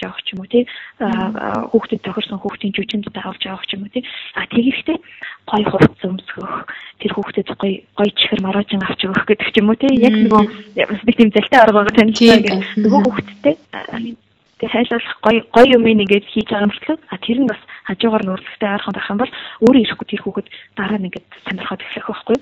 явах 0.00 0.22
ч 0.24 0.32
юм 0.32 0.40
уу 0.40 0.48
тий? 0.48 0.64
Хүүхдэд 0.98 2.00
тохирсон 2.04 2.40
хүүхдийн 2.40 2.74
жүжинд 2.74 3.06
даавалж 3.12 3.42
явах 3.44 3.64
юм 3.76 3.84
уу 3.84 3.92
тий? 3.92 4.04
А 4.34 4.48
тэгэхдээ 4.48 4.98
гой 5.46 5.62
хувцас 5.68 6.04
өмсгөх 6.08 6.54
тэр 7.00 7.12
хүүхдэд 7.12 7.48
гой 7.60 7.84
гой 7.96 8.08
чихэр 8.16 8.40
маргаажин 8.40 8.84
авч 8.84 9.00
өгөх 9.04 9.24
гэдэг 9.28 9.48
ч 9.52 9.56
юм 9.60 9.68
уу 9.70 9.78
тий? 9.78 9.92
Яг 10.00 10.14
нөгөө 10.16 10.42
нэг 10.80 11.16
тийм 11.16 11.30
залтай 11.36 11.60
арга 11.60 11.84
байгаа. 11.84 11.98
Танилцсан 11.98 12.40
гэх 12.40 12.56
нөгөө 12.80 13.00
хүүхдтэй 13.04 13.54
Тэгээ 14.60 14.74
хайлуулах 14.76 15.16
гоё 15.24 15.40
гоё 15.56 15.66
юм 15.80 15.88
ингээд 15.88 16.28
хийж 16.28 16.48
байгаа 16.52 16.68
мөртлөө 16.68 16.96
а 17.08 17.16
тэр 17.16 17.38
нь 17.40 17.48
бас 17.48 17.60
хажуугаар 17.88 18.28
урлагтай 18.28 18.70
ойрхон 18.76 18.94
байх 18.94 19.10
юм 19.10 19.18
бол 19.24 19.32
өөрөө 19.64 19.82
ирэхгүй 19.82 20.06
тэр 20.06 20.22
хүүхэд 20.22 20.48
дараа 20.76 20.98
нь 21.00 21.08
ингээд 21.08 21.26
сонирхоод 21.48 21.80
эхлэх 21.80 22.06
байхгүй. 22.06 22.36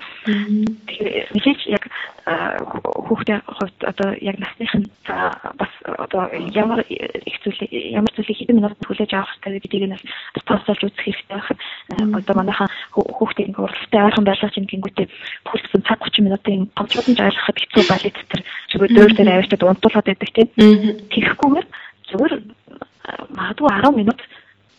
Тэгэхээр 0.91 1.27
мэдээж 1.31 1.61
яг 1.71 1.85
хүүхдийн 2.27 3.41
хувьд 3.47 3.79
одоо 3.87 4.09
яг 4.19 4.37
насных 4.43 4.73
нь 4.75 4.87
бас 5.07 5.73
одоо 5.87 6.23
ямар 6.53 6.81
их 6.91 7.37
зүйл 7.41 7.61
ямар 7.71 8.13
зүйлийг 8.13 8.39
хэдэн 8.39 8.59
минут 8.59 8.77
хүлээж 8.83 9.13
авах 9.15 9.33
хэрэгтэй 9.39 9.63
гэдгийг 9.63 9.87
нь 9.89 9.97
бас 10.35 10.45
тооцоолж 10.45 10.83
үзэх 10.85 11.05
хэрэгтэй 11.07 11.39
байх. 11.39 11.49
Одоо 12.19 12.35
манайхан 12.37 12.69
хүүхдийн 12.93 13.57
урлагтай 13.57 14.03
ойрхон 14.05 14.27
байлгаж 14.29 14.55
юм 14.59 14.69
гингүүтээ 14.69 15.07
бүхэлдэн 15.47 15.83
цаг 15.89 16.03
30 16.05 16.27
минутын 16.27 16.69
гомцлон 16.77 17.17
жайлахад 17.17 17.57
хэцүү 17.57 17.85
балет 17.89 18.17
тэр 18.29 18.43
зүгээр 18.75 18.93
дөөр 18.93 19.13
дээр 19.17 19.31
аваачаад 19.33 19.63
унтуулад 19.65 20.07
байдаг 20.09 20.31
тийм. 20.35 20.49
Тэгэхгүйгээр 21.09 21.67
зүгээр 22.11 22.35
магадгүй 23.37 23.69
10 23.69 23.97
минут 24.01 24.21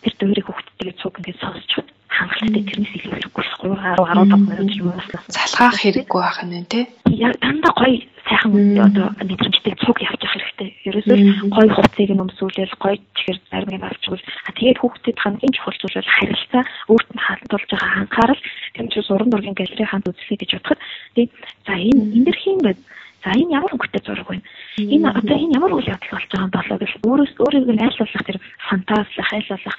тэр 0.04 0.14
дөрийг 0.20 0.48
хүүхдтэйгээ 0.48 0.96
цуг 1.02 1.14
ингээд 1.20 1.42
сонсчиход 1.44 1.88
хангалттай 2.10 2.64
тэрнээс 2.68 2.94
илүү 2.98 3.14
хэрэггүй 3.16 3.44
болохгүй 3.44 3.70
10 3.76 4.02
15 4.02 4.50
минут 4.50 4.72
юм 4.80 4.88
уу 4.92 5.02
залхаах 5.30 5.78
хэрэггүй 5.80 6.20
байх 6.22 6.40
нь 6.44 6.68
тий? 6.72 6.84
Яг 7.06 7.36
дандаа 7.44 7.74
гоё 7.80 8.00
сайхан 8.28 8.54
одоо 8.88 9.08
мэдрэмжтэй 9.24 9.76
цуг 9.84 9.98
явчих 10.04 10.32
хэрэгтэй. 10.34 10.70
Ерөөсөө 10.88 11.18
гоё 11.56 11.70
хувцсыг 11.76 12.12
нь 12.12 12.24
өмсүүлэл 12.24 12.76
гоё 12.84 12.98
чихэр 13.18 13.38
зарим 13.52 13.76
юм 13.78 13.86
авчвал 13.86 14.24
тэгээд 14.58 14.82
хүүхдэд 14.82 15.18
хамгийн 15.24 15.54
чухал 15.56 15.78
зүйл 15.80 15.98
бол 16.00 16.14
харилцаа 16.18 16.64
өөрт 16.92 17.10
нь 17.14 17.24
хандуулж 17.28 17.70
байгаа 17.72 17.92
анхаарал 18.04 18.42
тийм 18.74 18.88
ч 18.92 18.96
уран 19.10 19.32
зургийн 19.32 19.58
галерей 19.58 19.88
ханд 19.90 20.10
үзлээ 20.10 20.40
гэж 20.40 20.52
бодоход 20.56 20.80
тий? 21.16 21.26
За 21.66 21.74
энэ 21.78 22.04
энэ 22.16 22.26
дэр 22.28 22.38
хин 22.40 22.60
гэдэг 22.64 22.86
За 23.24 23.36
энэ 23.36 23.52
ямар 23.52 23.76
өнгөтэй 23.76 24.00
зураг 24.00 24.28
вэ? 24.32 24.40
Энэ 24.80 25.10
одоо 25.12 25.36
энэ 25.36 25.56
ямар 25.60 25.74
үйл 25.76 25.92
явдал 25.92 26.14
болж 26.16 26.28
байгаа 26.32 26.46
юм 26.48 26.54
болоо 26.56 26.78
гэж 26.80 26.92
өөрөөс 27.04 27.34
өөрийг 27.44 27.66
нь 27.68 27.84
айлуулах 27.84 28.24
тэр 28.28 28.38
фантазлах, 28.70 29.30
айлуулах, 29.34 29.78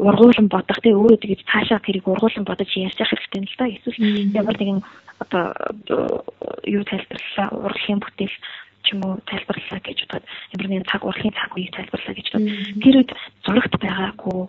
ургуулсан 0.00 0.46
бодох 0.48 0.78
тий 0.80 0.94
өөрөө 0.96 1.18
тэгж 1.20 1.40
цаашаа 1.50 1.80
тэрийг 1.84 2.06
ургуулсан 2.08 2.44
бодож 2.48 2.70
ярьж 2.72 2.96
явах 2.96 3.12
хэрэгтэй 3.12 3.40
л 3.44 3.56
да. 3.58 3.66
Эсвэл 3.68 3.98
ямар 4.32 4.56
нэгэн 4.56 4.80
одоо 5.22 5.44
юу 6.64 6.82
тайлбарлаа, 6.88 7.48
урлагийн 7.52 8.00
бүтээл 8.00 8.36
ч 8.82 8.86
юм 8.92 9.00
уу 9.06 9.14
тайлбарлаа 9.30 9.80
гэж 9.84 9.98
бодоод 10.10 10.26
ямар 10.56 10.68
нэгэн 10.68 10.90
цаг 10.90 11.02
урлагийн 11.04 11.36
цаг 11.38 11.50
үеийг 11.54 11.72
тайлбарлаа 11.76 12.14
гэж 12.16 12.26
бодоод 12.32 12.56
тэр 12.82 12.96
үед 12.98 13.10
зурагт 13.46 13.74
байгаагүй, 13.78 14.40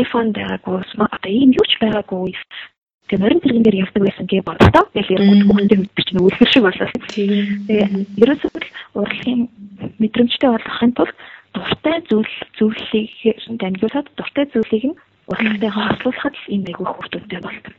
iPhone 0.00 0.30
байгаагүй, 0.32 0.76
одоо 0.96 1.30
ийм 1.30 1.50
юу 1.52 1.66
ч 1.68 1.74
байгаагүй 1.82 2.32
Тэгээ 3.08 3.20
морин 3.20 3.40
тэрэгэн 3.44 3.64
дээр 3.64 3.80
явдаг 3.84 4.02
байсан 4.04 4.26
гэж 4.26 4.40
боддоо. 4.48 4.84
Тэгэхээр 4.96 5.22
яг 5.28 5.44
хүүхдээ 5.44 5.78
мэдчих 5.80 6.04
чинь 6.08 6.22
үлгэр 6.24 6.50
шиг 6.50 6.64
болоо. 6.64 6.88
Тэгээ 7.12 7.84
ерөөсөө 8.22 8.50
урлагийн 8.96 9.40
мэдрэмжтэй 10.00 10.50
болгохын 10.50 10.92
тулд 10.96 11.16
дуртай 11.54 11.96
зүйл 12.08 12.34
зүйлийг 12.56 13.10
дамжуулаад 13.60 14.08
дуртай 14.16 14.44
зүйлийг 14.50 14.84
нь 14.88 14.98
урлагтайгаа 15.30 15.84
хослуулахад 15.88 16.36
энэ 16.48 16.68
айгүй 16.72 16.86
хүүхдүүдтэй 16.88 17.40
болдог. 17.44 17.74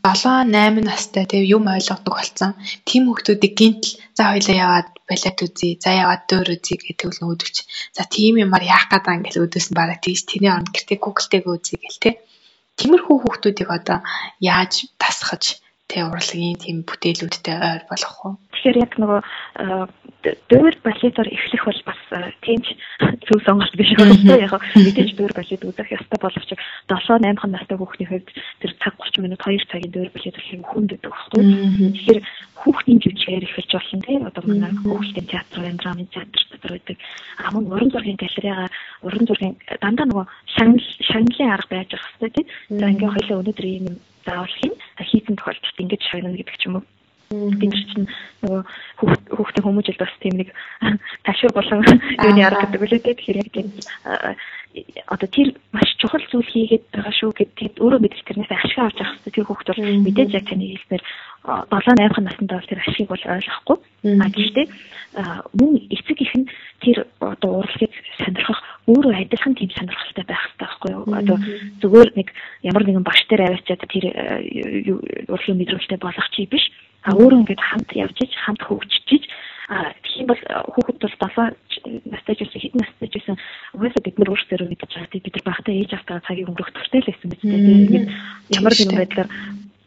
7 0.00 0.48
8 0.48 0.80
настай 0.80 1.24
тэг 1.28 1.44
юм 1.44 1.68
ойлгодог 1.68 2.14
болсон. 2.16 2.56
Тим 2.88 3.02
хүүхдүүдийг 3.06 3.54
гинтл 3.60 3.92
за 4.16 4.22
хоёлаа 4.32 4.56
яваад 4.64 4.88
балет 5.08 5.38
үзье. 5.44 5.76
За 5.84 5.90
яваад 5.92 6.22
дөөр 6.30 6.48
үзье 6.56 6.76
гэдэг 6.80 7.08
л 7.10 7.20
нөгөөдөгч. 7.20 7.56
За 7.96 8.02
тийм 8.08 8.40
юмар 8.40 8.64
яах 8.64 8.88
гээд 8.88 9.04
байгаа 9.04 9.18
ингээл 9.20 9.44
өдөөс 9.44 9.66
нь 9.70 9.78
бараг 9.78 10.00
тийш 10.00 10.24
тэний 10.24 10.48
оронд 10.48 10.72
гэртээ 10.72 10.98
Google-тэйгээ 11.04 11.52
үзье 11.52 11.76
гэл 11.82 12.02
тээ. 12.02 12.14
Тиймэрхүү 12.80 13.16
хүүхдүүдийг 13.20 13.68
одоо 13.68 13.98
яаж 14.40 14.88
тасгаж 14.96 15.60
тэ 15.90 16.06
урлагийн 16.06 16.56
тийм 16.56 16.78
бүтээлүүдтэй 16.86 17.56
ойр 17.58 17.82
болгох 17.90 18.18
вэ? 18.22 18.30
Тэгэхээр 18.54 18.76
яг 18.78 18.92
нөгөө 18.96 19.20
дөөр 20.20 20.74
балетаар 20.84 21.28
эхлэх 21.32 21.64
бол 21.66 21.80
бас 21.88 22.00
тийм 22.44 22.60
ч 22.62 22.78
зөв 23.26 23.40
сонголт 23.42 23.74
биш 23.74 23.90
байна. 23.98 24.38
Яг 24.38 24.54
мэдээж 24.76 25.18
дөөр 25.18 25.32
балет 25.34 25.66
үзэх 25.66 25.90
ёстой 25.90 26.18
боловч 26.20 26.50
7 26.86 27.24
8 27.26 27.50
настай 27.50 27.76
хүүхдийн 27.76 28.10
хувьд 28.10 28.28
тэр 28.60 28.72
цаг 28.78 28.94
30 29.02 29.24
минут 29.24 29.40
2 29.42 29.66
цагийн 29.72 29.92
дөөр 29.92 30.10
балет 30.14 30.36
үзэх 30.38 30.62
хүнд 30.62 30.90
байдаг 30.94 31.10
байхгүй. 31.10 31.42
Тэгэхээр 31.42 32.20
хүүхдийн 32.60 33.00
шинжээр 33.00 33.44
эхэлж 33.48 33.72
болно 33.74 34.04
тийм 34.06 34.22
одоо 34.28 34.42
манай 34.46 34.72
хүүхдийн 34.78 35.26
театр, 35.26 35.58
драмын 35.80 36.08
театр 36.12 36.40
дотор 36.60 36.76
байдаг. 36.76 36.96
А 37.40 37.50
мөн 37.50 37.72
уран 37.72 37.90
зургийн 37.90 38.20
галерега, 38.20 38.68
уран 39.02 39.24
зургийн 39.26 39.56
дандаа 39.80 40.06
нөгөө 40.06 40.26
шагнал 40.54 40.84
шагналын 41.08 41.54
арга 41.56 41.72
байж 41.72 41.88
байгаа 41.90 42.08
хэрэгтэй 42.20 42.30
тийм. 42.36 42.46
За 42.78 42.86
ингээ 42.92 43.10
хоёлаа 43.16 43.40
өнөөдөр 43.40 43.66
ийм 43.66 43.86
заавал 44.28 44.52
хийн 44.60 44.74
хийсэн 45.00 45.34
тохиолдолд 45.40 45.80
ингэж 45.80 46.02
шагнана 46.04 46.36
гэдэг 46.36 46.56
ч 46.60 46.64
юм 46.68 46.76
уу 46.76 46.84
бид 47.30 47.70
чинь 47.70 48.10
нөгөө 48.42 48.62
хүүхдийн 49.30 49.62
хүмүүжил 49.62 50.02
бас 50.02 50.10
тийм 50.18 50.34
нэг 50.42 50.50
ташуур 51.22 51.54
болон 51.54 51.86
юуны 52.26 52.42
арга 52.42 52.66
гэдэг 52.66 52.82
үлээ 52.82 53.06
тэгэхээр 53.06 53.38
яг 53.38 53.48
тийм 53.54 53.70
одоо 55.06 55.28
тэр 55.30 55.54
маш 55.70 55.94
чухал 56.02 56.26
зүйл 56.26 56.50
хийгээд 56.50 56.90
байгаа 56.90 57.14
шүү 57.14 57.30
гэдгийг 57.30 57.78
өөрөө 57.78 58.02
мэдэрч 58.02 58.26
тэрнээс 58.26 58.50
ашиг 58.50 58.78
авч 58.82 58.98
явах 58.98 59.14
хэрэгтэй. 59.22 59.34
Тэр 59.34 59.46
хүүхд 59.46 59.66
бол 59.70 59.82
мэдээж 60.10 60.30
яг 60.34 60.44
таны 60.50 60.66
хэлснээр 60.74 61.02
7 61.70 62.18
8 62.18 62.18
наснд 62.18 62.50
бол 62.50 62.66
тэр 62.66 62.82
ашиг 62.82 63.06
бол 63.06 63.22
ойлгохгүй. 63.22 63.78
А 63.78 64.26
гэхдээ 64.26 64.66
мөн 65.54 65.72
эцэг 65.86 66.18
их 66.18 66.34
нь 66.34 66.50
тэр 66.82 67.06
одоо 67.22 67.62
урлагийг 67.62 67.94
сонирхох 68.18 68.58
өөрөө 68.90 69.14
адилхан 69.22 69.54
тийм 69.54 69.70
сонирхолтой 69.70 70.24
байх 70.26 70.42
хэрэгтэй 70.50 70.66
байхгүй 70.66 70.90
юу? 70.98 71.04
Одоо 71.14 71.38
зүгээр 71.78 72.10
нэг 72.18 72.28
ямар 72.66 72.84
нэгэн 72.86 73.06
багш 73.06 73.22
дээр 73.30 73.54
аваачаад 73.54 73.86
тэр 73.86 74.04
урлагийн 75.30 75.58
мэдрэмжтэй 75.62 75.98
болгох 75.98 76.30
чи 76.34 76.46
биш 76.50 76.66
А 77.06 77.16
өөрөө 77.16 77.40
ингээд 77.42 77.62
хамт 77.62 77.90
явж 77.96 78.16
иж 78.20 78.32
хамт 78.44 78.62
хөгжиж 78.64 79.24
а 79.70 79.94
тийм 80.02 80.26
бол 80.26 80.42
хүүхэд 80.74 80.98
бол 80.98 81.14
7 81.14 81.54
настай 82.10 82.34
ч 82.34 82.42
гэсэн 82.42 82.60
хэдэн 82.60 82.80
настай 82.82 83.08
ч 83.08 83.14
гэсэн 83.16 83.36
угаасаа 83.78 84.02
бид 84.02 84.16
нар 84.18 84.32
өөрсдөө 84.34 84.66
мэдчихэж 84.66 84.92
байгаа 84.98 85.12
тийм 85.14 85.24
бид 85.24 85.34
нар 85.38 85.46
багтаа 85.46 85.74
ээж 85.78 85.90
автаа 85.94 86.26
цагийг 86.26 86.50
өнгөрөх 86.50 86.74
туртай 86.74 87.00
л 87.00 87.08
байсан 87.08 87.28
биз 87.30 87.42
дээ. 87.46 87.64
Тийм 87.64 87.80
ингээд 87.86 88.06
ямар 88.58 88.74
нэгэн 88.74 88.98
байдлаар 88.98 89.28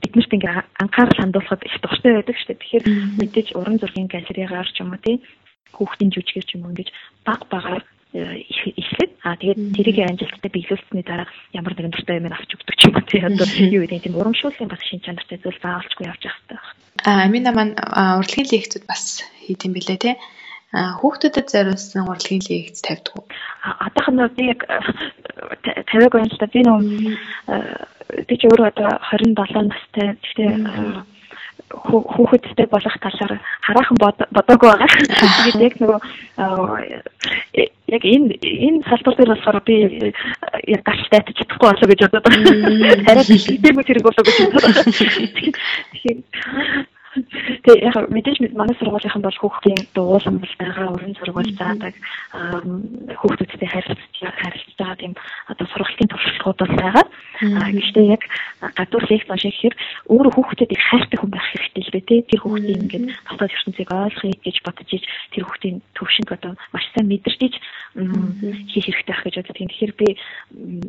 биднэрт 0.02 0.32
ингээ 0.34 0.54
анхаарал 0.84 1.20
хандуулахад 1.20 1.68
их 1.68 1.76
дуртай 1.84 2.12
байдаг 2.16 2.36
шүү 2.40 2.48
дээ 2.48 2.62
тэгэхээр 2.64 2.86
мэдээж 3.20 3.48
уран 3.60 3.78
зургийн 3.80 4.10
галерегаар 4.12 4.70
ч 4.72 4.78
юм 4.84 4.96
уу 4.96 5.04
тийм 5.04 5.20
хүүхдийн 5.76 6.12
жүжигэр 6.16 6.46
ч 6.48 6.52
юм 6.56 6.64
уу 6.64 6.72
ингэж 6.72 6.90
баг 7.28 7.42
багаар 7.52 7.84
эхлээд 8.14 9.12
аа 9.26 9.36
тэгээд 9.42 9.60
тэрийг 9.74 9.98
амжилттай 10.06 10.52
биелүүлсэний 10.54 11.06
дараа 11.08 11.28
ямар 11.58 11.74
нэгэн 11.74 11.94
дуртай 11.94 12.20
юм 12.22 12.30
авч 12.30 12.52
өгдөг 12.54 12.76
ч 12.78 12.82
юм 12.88 12.96
уу 12.96 13.06
тийм 13.10 13.24
одоо 13.26 13.48
юу 13.74 13.84
гэдэг 13.84 14.04
тийм 14.06 14.20
урамшууллын 14.20 14.70
бас 14.70 14.82
шин 14.86 15.02
чанартай 15.02 15.38
зүйл 15.42 15.60
заавалчгүй 15.64 16.06
явж 16.08 16.22
явах 16.24 16.40
хэрэгтэй. 16.40 16.60
байна. 16.62 16.83
Амина 17.04 17.52
маань 17.52 17.76
урлагийн 18.20 18.48
лекцүүд 18.52 18.86
бас 18.88 19.24
хийд 19.44 19.64
юм 19.68 19.74
бэлээ 19.76 20.00
тий. 20.00 20.16
Хүүхдүүдэд 20.74 21.48
зориулсан 21.52 22.08
урлагийн 22.08 22.44
лекц 22.48 22.82
тавьдаг 22.82 23.14
уу? 23.14 23.26
Одоохон 23.86 24.24
би 24.36 24.50
яг 24.56 24.62
тавиаг 25.92 26.14
байна 26.16 26.32
л 26.32 26.40
да. 26.40 26.48
Би 26.48 26.62
нөө 26.64 26.82
би 28.28 28.34
ч 28.40 28.42
өөрөө 28.48 28.72
одоо 28.72 28.90
27 29.12 29.70
настай. 29.70 30.16
Гэхдээ 30.18 30.52
хүүхэдтэй 31.74 32.68
болох 32.70 32.96
талаар 33.02 33.42
хараахан 33.66 33.98
бодоогүй 33.98 34.70
байгаа. 34.70 34.90
Тэгээд 35.54 35.62
яг 35.62 35.76
нөгөө 35.82 36.00
яг 37.90 38.04
энэ 38.06 38.38
энэ 38.42 38.86
салбар 38.90 39.16
дээр 39.18 39.32
болохоор 39.34 39.60
би 39.66 39.76
яг 40.70 40.82
гаштай 40.86 41.22
татж 41.22 41.38
чадахгүй 41.42 41.70
болоо 41.74 41.88
гэж 41.90 42.00
бодоод 42.06 42.26
байна. 42.26 42.50
Арай 43.10 43.26
хэлбэргүй 43.26 43.84
зэрэг 43.86 44.06
болоо 44.06 44.24
гэж 44.26 44.38
бодоод. 44.54 44.86
Тэгэхээр 45.94 46.20
Тэгээ 47.14 47.86
яг 47.86 48.10
мэдээж 48.10 48.38
манай 48.58 48.74
сургуулийн 48.82 49.22
бол 49.22 49.38
хүүхдийн 49.38 49.82
дуулан 49.94 50.42
бол 50.42 50.56
байгаа 50.58 50.90
уран 50.90 51.14
сургууль 51.14 51.54
заадаг 51.54 51.94
хүүхдүүдтэй 53.22 53.70
харилцаж 53.70 54.18
харилцаж 54.18 54.74
байгаа 54.82 54.98
тийм 54.98 55.14
одоо 55.46 55.66
сургалтын 55.70 56.10
туршлагууд 56.10 56.58
бол 56.58 56.74
байгаа. 56.74 57.06
Гэхдээ 57.70 58.06
яг 58.18 58.24
гадуур 58.78 59.06
лекц 59.06 59.30
унших 59.30 59.54
гэхээр 59.54 59.76
өөрөө 60.10 60.34
хүүхдэд 60.34 60.74
их 60.74 60.84
хайртай 60.90 61.18
хүн 61.22 61.32
байх 61.34 61.48
хэрэгтэй 61.54 61.84
л 61.86 61.94
бэ 61.94 62.02
тий. 62.02 62.20
Тэр 62.26 62.42
хүүхдийн 62.42 62.82
ингээд 62.82 63.06
дотоод 63.30 63.54
ертөнцийг 63.54 63.90
ойлгохыг 63.94 64.42
гэж 64.42 64.58
бодож 64.66 64.90
иж 64.90 65.04
тэр 65.38 65.44
хүүхдийн 65.46 65.78
төвшинг 65.94 66.30
одоо 66.34 66.52
маш 66.74 66.86
сайн 66.98 67.14
мэдэрч 67.14 67.42
иж 67.46 67.56
хийх 68.74 68.86
хэрэгтэй 68.90 69.14
байх 69.14 69.22
гэж 69.22 69.36
боддог. 69.38 69.58
Тэгэхээр 69.70 69.94
би 70.02 70.08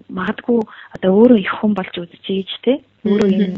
магадгүй 0.09 0.59
одоо 0.97 1.11
өөрөө 1.13 1.39
их 1.45 1.53
хүн 1.61 1.77
болж 1.77 1.93
ийж 2.33 2.53
тий 2.65 2.81
өөрөө 3.05 3.29
энэ 3.35 3.49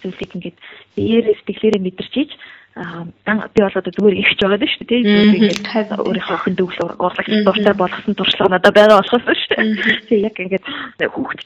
зүйлийг 0.00 0.30
ингээд 0.36 0.56
биеэрээ 0.96 1.34
сэтгэлээрээ 1.36 1.82
мэдэрч 1.84 2.14
ийж 2.20 2.32
дан 2.76 3.48
би 3.56 3.62
бол 3.64 3.72
одоо 3.72 3.88
зүгээр 3.88 4.20
ихж 4.20 4.36
байгаа 4.36 4.60
дээ 4.60 4.72
шүү 4.76 4.84
дээ 4.84 5.02
тийм 5.08 5.32
ингээд 5.32 5.96
өөрийнхөө 5.96 6.36
охин 6.36 6.56
дүүл 6.60 6.80
урлагч 7.00 7.28
дуртай 7.40 7.72
болгосон 7.72 8.14
туршлага 8.20 8.52
надад 8.52 8.76
байгаа 8.76 9.00
болохоос 9.00 9.24
шүү 9.24 9.64
тийм 10.12 10.20
яг 10.28 10.36
ингээд 10.36 10.64
хүүхд 11.08 11.40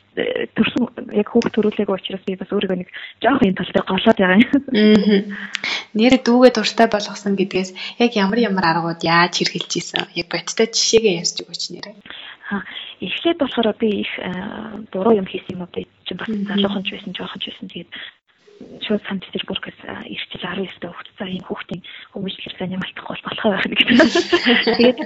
төрсөн 0.59 0.83
яг 1.15 1.29
хүүхд 1.31 1.55
төрүүлээгүй 1.55 1.95
учраас 1.95 2.27
би 2.27 2.35
бас 2.35 2.51
өөрийгөө 2.51 2.79
нэг 2.83 2.91
жоох 3.23 3.47
юм 3.47 3.55
тал 3.55 3.71
дээр 3.71 3.87
голоод 3.87 4.19
байгаа 4.19 4.43
юм. 4.43 5.25
Нэр 5.95 6.15
дүүгээ 6.19 6.51
дуртай 6.51 6.89
болгосон 6.91 7.39
гэдгээс 7.39 7.71
яг 8.03 8.11
ямар 8.19 8.39
ямар 8.43 8.67
аргууд 8.67 9.01
яаж 9.07 9.39
хэрхэлж 9.39 9.73
исэн 9.79 10.11
яг 10.19 10.27
бодтой 10.35 10.67
жишээгээ 10.67 11.19
ярьж 11.23 11.37
өгөөч 11.47 11.63
нэрээ 11.71 11.95
эхлээд 13.01 13.39
болохоор 13.39 13.75
би 13.79 14.05
их 14.05 14.13
буруу 14.93 15.15
юм 15.17 15.27
хийсэн 15.27 15.57
юм 15.57 15.63
уу 15.65 15.73
би 15.75 15.87
чинь 16.05 16.19
бас 16.19 16.29
залуухан 16.29 16.85
ч 16.85 16.95
байсан 16.95 17.13
жоохон 17.15 17.41
ч 17.41 17.51
байсан. 17.51 17.69
Тэгээд 17.69 17.91
шууд 18.85 19.03
Санкт 19.09 19.25
Петербургээс 19.25 19.81
ирчихэл 20.05 20.69
19 20.69 20.81
дэх 20.85 20.97
за 21.19 21.25
энэ 21.25 21.47
хүүхдийн 21.49 21.83
сайн 22.59 22.77
юм 22.77 22.85
алдахгүй 22.85 23.17
бол 23.17 23.25
болох 23.25 23.47
байх 23.57 23.67
гэж. 23.73 23.89
Тэгээд 24.77 24.99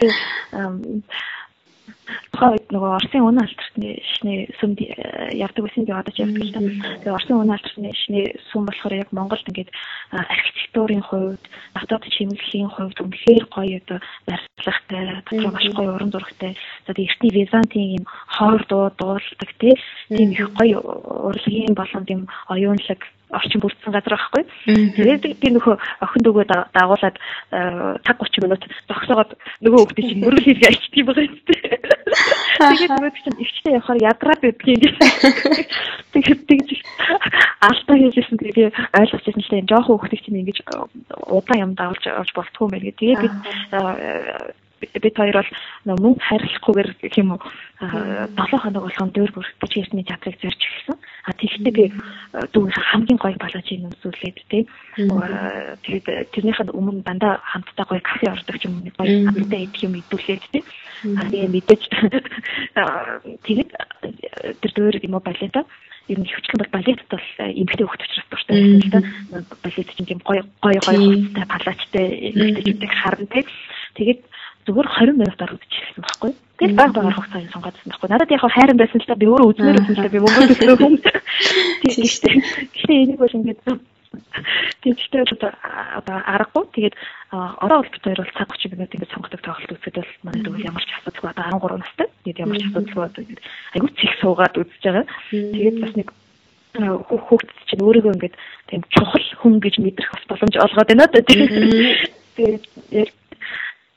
тухайн 2.33 2.55
үед 2.55 2.69
нөгөө 2.71 2.91
Оросын 2.99 3.25
үнэ 3.25 3.41
алдарсны 3.45 3.91
шний 4.19 4.39
сүмд 4.61 4.79
э, 4.81 5.35
явдаг 5.35 5.65
байсан 5.65 5.89
одоо 5.89 6.13
ч 6.13 6.19
явдаг 6.25 6.43
л 6.45 6.53
та. 6.55 6.61
Тэгээ 6.61 7.17
Оросын 7.17 7.41
үнэ 7.41 7.55
алдарсны 7.57 7.91
шний 8.05 8.25
сүм 8.53 8.69
болохоор 8.69 8.95
яг 8.95 9.09
Монголд 9.13 9.49
ингээд 9.49 9.71
архитектурын 10.13 11.03
хувьд, 11.03 11.45
дотоод 11.75 12.05
чимэглэлийн 12.13 12.71
хувьд 12.71 12.99
үнэхээр 13.01 13.45
гоё 13.51 13.79
одоо 13.83 13.99
барилгатай, 14.27 15.03
дотроо 15.25 15.51
маш 15.53 15.67
гоё 15.73 15.91
уран 15.95 16.11
зурагтай. 16.13 16.53
За 16.87 16.93
тэгээ 16.93 17.09
эртний 17.09 17.33
Византийн 17.35 17.91
юм 18.03 18.05
хоор 18.29 18.63
дуу 18.69 18.91
дуулдаг 18.99 19.51
тийм 19.59 19.77
их 20.31 20.51
гоё 20.59 20.79
урлагийн 20.81 21.75
болон 21.75 22.05
тийм 22.05 22.21
оюунлаг 22.49 23.01
орчин 23.35 23.61
бүрдсэн 23.61 23.93
газар 23.93 24.15
байхгүй. 24.15 24.45
Тэгээд 24.95 25.41
би 25.41 25.49
нөхөө 25.55 25.77
охин 26.05 26.23
дүүгээ 26.23 26.47
дагуулад 26.75 27.17
цаг 28.07 28.17
30 28.21 28.45
минут 28.45 28.63
зогсоогоод 28.89 29.35
нөгөө 29.65 29.79
хүүхдээ 29.81 30.05
чинь 30.07 30.23
мөрөг 30.23 30.45
хийгээ 30.45 30.71
ачдаг 30.71 30.99
юм 30.99 31.07
байгаа 31.09 31.25
юм. 31.27 31.35
Тэгээд 32.55 32.93
нөгөө 32.95 33.13
чинь 33.19 33.43
ихтэй 33.43 33.73
явахаар 33.79 34.01
ядраад 34.03 34.41
байдгийн 34.43 34.81
гэж. 34.83 34.95
Тэгээд 36.15 36.41
тэгж 36.47 36.69
алдаа 37.65 37.97
хийжсэн 37.99 38.39
тэгээд 38.39 38.59
би 38.59 38.65
ойлгож 38.95 39.23
байсан 39.25 39.43
л 39.43 39.59
энэ 39.59 39.71
жоохон 39.71 39.99
хүүхдээ 39.99 40.21
чинь 40.23 40.41
ингэж 40.43 40.59
удаан 41.29 41.63
юм 41.65 41.73
даалж 41.75 42.03
авч 42.07 42.31
болтгүй 42.35 42.65
юм 42.67 42.73
байна 42.73 42.87
гэдэг. 42.87 42.99
Тэгээд 43.03 43.23
би 43.25 43.29
бид 44.93 45.17
хоёр 45.17 45.37
бол 45.41 45.51
мөнгө 45.99 46.23
хайрлахгүйгээр 46.25 46.91
гэх 47.01 47.19
юм 47.19 47.35
уу 47.35 47.43
7 47.81 48.59
хоног 48.61 48.83
болгон 48.87 49.11
дөр 49.11 49.31
бүр 49.35 49.47
бичээсний 49.61 50.05
театрыг 50.05 50.37
зорж 50.41 50.61
эхэлсэн. 50.61 50.97
А 51.25 51.33
тэгэхдээ 51.33 51.75
би 51.75 51.85
дүү 52.53 52.65
хамгийн 52.71 53.19
гоё 53.19 53.37
балажийг 53.41 53.87
өмсүүлээд 53.89 54.39
тий. 54.49 54.63
Тэгээд 54.97 56.07
тэрнийхэд 56.33 56.71
өмнө 56.71 57.03
дандаа 57.05 57.41
хамтдаа 57.43 57.87
гоё 57.89 58.01
кафе 58.01 58.31
ордог 58.31 58.57
юм 58.65 58.85
гоё 58.99 59.27
хамтдаа 59.29 59.61
идэх 59.65 59.83
юм 59.85 59.99
идүүлээд 60.01 60.45
тий. 60.53 60.63
А 61.19 61.23
тэгээ 61.29 61.51
мэдээж 61.53 61.83
тэгээд 63.47 63.71
тэр 64.61 64.73
дөр 64.73 64.95
юм 65.03 65.15
уу 65.19 65.25
балета 65.25 65.65
ер 66.09 66.21
нь 66.21 66.29
хөвчлэн 66.29 66.61
бол 66.61 66.75
балетд 66.77 67.09
бол 67.09 67.27
эмгтэй 67.41 67.87
хөвгт 67.87 68.05
учраас 68.05 68.29
дуртай 68.29 68.57
байсан 68.61 68.81
л 68.85 68.93
да. 68.93 69.01
Балет 69.65 69.89
чинь 69.97 70.09
тийм 70.09 70.21
гоё 70.21 70.45
гоё 70.61 70.81
гоё 70.85 71.01
хувцастай 71.01 71.49
палачтай 71.49 72.07
эмгтэйчүүдийг 72.29 72.93
харна 72.93 73.27
тий. 73.33 73.45
Тэгээд 73.97 74.21
зүгээр 74.65 74.89
20 74.89 75.21
минутаар 75.21 75.53
үзчихсэн 75.55 76.03
байхгүй. 76.05 76.33
Тэгэл 76.59 76.79
баг 76.79 76.91
багаар 76.97 77.17
хугацааг 77.17 77.53
сонгоодсон 77.53 77.89
байхгүй. 77.91 78.09
Надад 78.11 78.31
яг 78.33 78.43
хайран 78.45 78.79
байсан 78.81 79.01
л 79.01 79.09
та 79.09 79.17
би 79.19 79.27
өөрөө 79.29 79.49
үзнээр 79.53 79.79
байсан 79.79 79.95
л 79.95 80.05
та 80.05 80.15
би 80.15 80.21
мөнгө 80.25 80.55
төлөх 80.57 80.81
хүн. 80.81 80.97
Тийм 81.85 82.07
шүү 82.09 82.23
дээ. 82.25 82.37
Гэхдээ 82.73 83.03
энийг 83.05 83.19
бол 83.21 83.37
ингээд 83.39 83.61
тийчтэй 84.83 85.23
одоо 85.27 85.51
одоо 85.99 86.17
аргагүй. 86.25 86.65
Тэгээд 86.73 86.95
ороо 87.35 87.79
бол 87.83 87.93
бид 87.93 88.05
хоёр 88.05 88.21
бол 88.23 88.37
цаг 88.39 88.49
30 88.55 88.73
минут 88.73 88.95
ингээд 88.95 89.15
сонгодог 89.15 89.43
тоглолт 89.43 89.75
үзээд 89.75 89.97
бол 89.99 90.13
манай 90.25 90.41
дүү 90.47 90.55
ямар 90.65 90.85
ч 90.85 90.91
асуудалгүй 90.95 91.31
одоо 91.35 91.45
13 91.59 91.83
настай. 91.83 92.09
Тэгээд 92.25 92.43
ямар 92.45 92.57
ч 92.59 92.63
асуудалгүй 92.71 93.05
одоо 93.05 93.23
ингээд 93.25 93.43
айгүй 93.75 93.91
цэг 93.99 94.13
суугаад 94.23 94.55
үзэж 94.55 94.83
байгаа. 94.85 95.05
Тэгээд 95.31 95.77
бас 95.83 95.93
нэг 95.99 96.09
хүүхд 96.75 97.49
чинь 97.71 97.85
өөрийгөө 97.87 98.15
ингээд 98.15 98.37
тийм 98.71 98.83
чухал 98.91 99.27
хүн 99.43 99.55
гэж 99.63 99.75
мэдрэх 99.79 100.11
бас 100.11 100.25
боломж 100.31 100.55
олгоод 100.59 100.89
байна 100.91 101.07
да. 101.07 101.23
Тэгээд 101.23 103.11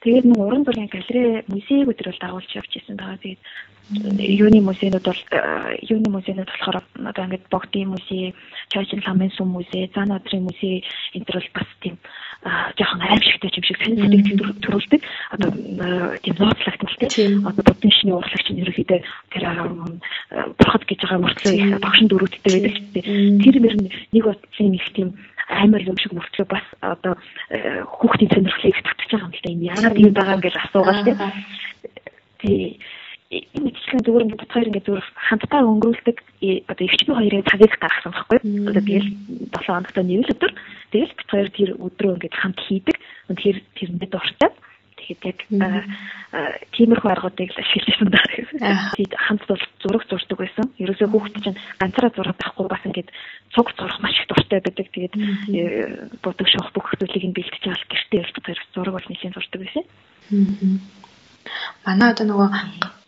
Тэгээд 0.08 0.24
нэг 0.24 0.40
уран 0.40 0.64
зургийн 0.64 0.88
галерей 0.88 1.44
музейг 1.52 1.92
өдрөл 1.92 2.16
дагуулж 2.16 2.48
явж 2.56 2.72
исэн 2.80 2.96
байгаа. 2.96 3.20
Тэгээд 3.20 3.44
юуны 4.40 4.64
музейнууд 4.64 5.04
бол 5.04 5.20
э, 5.36 5.84
юуны 5.84 6.08
музейнууд 6.16 6.48
болохоор 6.48 6.80
одоо 6.80 7.24
ингээд 7.28 7.52
Богдын 7.52 7.92
музей, 7.92 8.32
Чойчин 8.72 9.04
ламын 9.04 9.36
сүм 9.36 9.52
музей, 9.52 9.92
Зан 9.92 10.16
одрын 10.16 10.48
музей 10.48 10.88
энэ 11.12 11.28
төр 11.28 11.44
бол 11.44 11.52
бас 11.60 11.70
тийм 11.84 12.00
жоохон 12.80 13.04
аимшигтай 13.04 13.52
юм 13.52 13.64
шиг 13.68 13.78
сонир 13.84 14.08
сэтгэл 14.08 14.64
төрүүлдэг. 14.64 15.02
Одоо 15.36 15.50
тийм 16.24 16.36
ноцлагт 16.40 16.82
нь 16.88 17.12
тийм 17.12 17.44
одоо 17.44 17.64
будын 17.68 17.92
шиний 17.92 18.16
урлагч 18.16 18.48
нь 18.48 18.64
ерөөхдөө 18.64 19.00
тэр 19.36 19.44
бурхад 20.56 20.84
гэж 20.88 21.00
байгаа 21.04 21.20
мөртлөө 21.20 21.52
их 21.52 21.68
багшин 21.84 22.08
дөрүүдтэй 22.08 22.52
байдаг 22.64 22.76
дээ. 22.96 23.44
Тэр 23.44 23.56
мөр 23.60 23.76
нэг 23.76 24.24
бодлын 24.24 24.72
их 24.80 24.88
тийм 24.96 25.20
амар 25.48 25.82
юм 25.82 25.98
шиг 25.98 26.14
мөртлөө 26.14 26.48
бас 26.52 26.66
одоо 26.82 27.14
хүүхдийн 27.96 28.32
сонирхлыг 28.36 28.78
татчих 28.84 29.10
байгаа 29.12 29.28
юм 29.28 29.34
л 29.34 29.42
да 29.44 29.50
энэ 29.52 29.68
яагаад 29.72 29.98
юм 29.98 30.14
байгаа 30.14 30.38
гэж 30.44 30.56
асуугаад 30.60 31.08
тий 32.42 32.80
энэ 33.28 33.76
ижилхэн 33.76 34.06
зүгээр 34.08 34.24
бот 34.32 34.52
хоёр 34.52 34.70
ингээд 34.72 34.88
зүгээр 34.88 35.08
хамтдаа 35.28 35.62
өнгөрүүлдэг 35.68 36.18
одоо 36.72 36.84
өвчтөн 36.88 37.18
хоёрын 37.20 37.50
цагийг 37.52 37.74
гаргасан 37.76 38.12
байхгүй. 38.16 38.40
Одоо 38.72 38.84
тэгэл 38.88 39.10
7 39.52 39.68
хоногт 39.68 39.98
нэг 40.00 40.24
л 40.24 40.32
өдөр 40.32 40.52
тэгэл 40.96 41.18
бот 41.20 41.30
хоёр 41.32 41.50
тэр 41.52 41.70
өдрөө 41.76 42.14
ингээд 42.16 42.40
хамт 42.40 42.60
хийдэг. 42.64 42.96
Тэгэхээр 43.28 43.60
тэрэндээ 43.76 44.10
дуртай. 44.16 44.52
Тэгэхэд 44.96 45.24
яг 45.28 45.40
тиймэрхүү 46.72 47.10
аргуудыг 47.12 47.52
ашигласан 47.52 48.10
даа. 48.16 48.28
Тэгээд 48.96 49.14
хамт 49.20 49.44
бол 49.44 49.64
зураг 49.84 50.04
зурдаг 50.08 50.38
байсан. 50.40 50.66
Ерөөсөө 50.80 51.08
хүүхд 51.12 51.36
чинь 51.44 51.60
ганцаараа 51.84 52.16
зураг 52.16 52.36
байхгүй 52.40 52.68
бас 52.72 52.84
ингээд 52.88 53.12
цуг 53.58 53.74
зурах 53.74 53.98
маш 54.06 54.14
их 54.22 54.30
дуртай 54.30 54.62
байдаг. 54.62 54.86
Тэгээд 54.94 55.14
бодог 56.22 56.46
шох 56.46 56.70
бүх 56.78 56.94
зүйлийг 56.94 57.26
нь 57.26 57.34
бэлтгэж 57.34 57.66
авах 57.66 57.90
гэртээ 57.90 58.22
бот 58.30 58.46
хоёр 58.46 58.62
зураг 58.74 58.94
бол 58.94 59.10
нэлийн 59.10 59.34
зурдаг 59.34 59.62
байсан. 59.66 59.86
Манай 61.86 62.12
одоо 62.14 62.26
нөгөө 62.28 62.50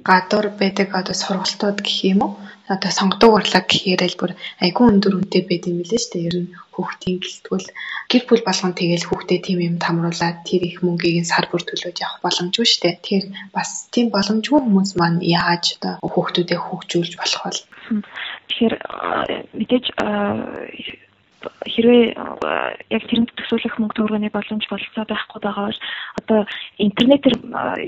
гадуур 0.09 0.47
байдаг 0.61 0.89
одоо 0.95 1.13
сургалтууд 1.13 1.77
гэх 1.85 1.97
юм 2.11 2.19
уу? 2.25 2.33
Одоо 2.73 2.91
сонгодог 2.97 3.31
урлаг 3.33 3.65
гэхээр 3.67 4.01
л 4.09 4.19
бүр 4.19 4.31
айгүй 4.63 4.85
өндөр 4.89 5.13
үнэтэй 5.17 5.43
байд 5.45 5.63
юм 5.69 5.77
билээ 5.81 5.99
шүү 6.01 6.11
дээ. 6.13 6.27
Ер 6.29 6.35
нь 6.41 6.53
хүүхдийн 6.73 7.17
гэлтгүүл 7.19 7.67
гэр 8.11 8.23
бүл 8.29 8.43
болгон 8.47 8.73
тэгэл 8.79 9.07
хүүхдээ 9.09 9.39
тийм 9.43 9.59
юм 9.67 9.75
тамруулаад 9.83 10.37
тэр 10.47 10.61
их 10.69 10.77
мөнгийг 10.85 11.25
сар 11.27 11.45
бүр 11.51 11.61
төлөөж 11.65 11.97
явах 11.99 12.23
боломжгүй 12.23 12.65
шүү 12.69 12.81
дээ. 12.85 12.95
Тэр 13.09 13.23
бас 13.55 13.69
тийм 13.93 14.07
боломжгүй 14.15 14.59
хүмүүс 14.61 14.91
маань 15.01 15.19
яаж 15.25 15.75
одоо 15.75 15.93
хүүхдүүдээ 16.13 16.59
хөгжүүлж 16.61 17.13
болох 17.19 17.43
вэ? 17.43 17.59
Тэгэхээр 18.49 18.75
мэдээж 19.55 19.85
хэрвээ 21.73 22.03
яг 22.91 23.03
тэрэнд 23.07 23.31
төсөөлөх 23.37 23.79
мөнгө 23.79 23.95
төгрөгийн 23.95 24.35
боломж 24.35 24.65
болцоо 24.67 25.05
байхгүй 25.07 25.39
байгаа 25.39 25.65
бол 25.71 25.79
одоо 26.19 26.39
интернетээр 26.77 27.35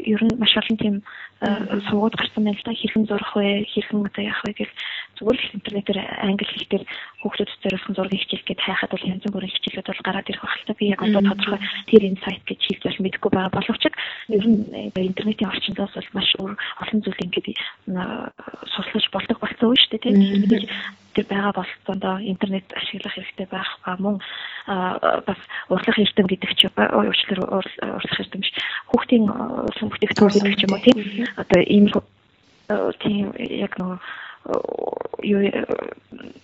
ер 0.08 0.22
нь 0.24 0.40
маш 0.40 0.54
олон 0.56 0.78
тийм 0.80 0.96
суугаад 1.42 2.14
гарсан 2.14 2.46
байна 2.46 2.58
л 2.58 2.66
да 2.66 2.74
хэрхэн 2.78 3.06
зурах 3.10 3.34
вэ? 3.34 3.66
Хэрхэн 3.74 4.06
одоо 4.06 4.22
яах 4.22 4.42
вэ? 4.46 4.54
Гэх 4.62 4.72
зүгээр 5.18 5.40
л 5.42 5.56
интернетээр 5.58 6.00
англи 6.22 6.46
хэлээр 6.46 6.84
хүүхдүүд 7.26 7.50
зориулсан 7.66 7.94
зургийг 7.98 8.22
хичээх 8.22 8.46
гээд 8.46 8.62
хайхад 8.62 8.94
бол 8.94 9.10
янз 9.10 9.26
бүрийн 9.26 9.50
хичээлүүд 9.50 9.90
бол 9.90 10.06
гараад 10.06 10.30
ирэх 10.30 10.44
байх 10.46 10.58
л 10.62 10.68
та. 10.70 10.78
Би 10.78 10.86
яг 10.94 11.02
одоо 11.02 11.22
тодорхой 11.26 11.60
тэр 11.90 12.04
инсайт 12.06 12.46
гэж 12.46 12.62
хэлж 12.62 12.84
бол 12.86 13.02
мэдэхгүй 13.10 13.32
байгаа 13.34 13.54
боловч 13.58 13.84
ер 14.30 14.46
нь 14.46 14.62
интернетийн 14.94 15.50
орчиндоос 15.50 15.94
бол 15.98 16.10
маш 16.14 16.30
олон 16.38 17.00
зүйл 17.02 17.26
ингээд 17.26 17.48
сурлаж 18.70 19.06
болдог 19.10 19.38
болсон 19.42 19.74
үү 19.74 19.78
шүү 19.82 19.90
дээ 19.98 20.06
тийм 20.06 20.62
тэр 21.16 21.26
байгаа 21.30 21.54
болцоондоо 21.56 22.16
интернет 22.24 22.68
ашиглах 22.76 23.14
хэрэгтэй 23.16 23.48
байх 23.52 23.70
ба 23.86 23.96
мөн 24.00 24.16
бас 25.28 25.40
урлах 25.70 25.98
эрдэм 26.00 26.28
гэдэг 26.28 26.52
ч 26.56 26.62
уучлаар 26.72 27.42
урлах 27.62 28.20
эрдэм 28.22 28.42
биш 28.42 28.54
хүүхдийн 28.90 29.26
урлагийн 29.28 29.92
бүтээгдэхүүн 29.92 30.34
гэдэг 30.36 30.56
ч 30.60 30.64
юм 30.66 30.74
уу 30.76 30.84
тийм 30.86 30.98
одоо 31.42 31.62
ийм 31.62 31.86
тийм 33.04 33.26
яг 33.38 33.74
нөгөө 33.78 34.00
юу 35.24 35.42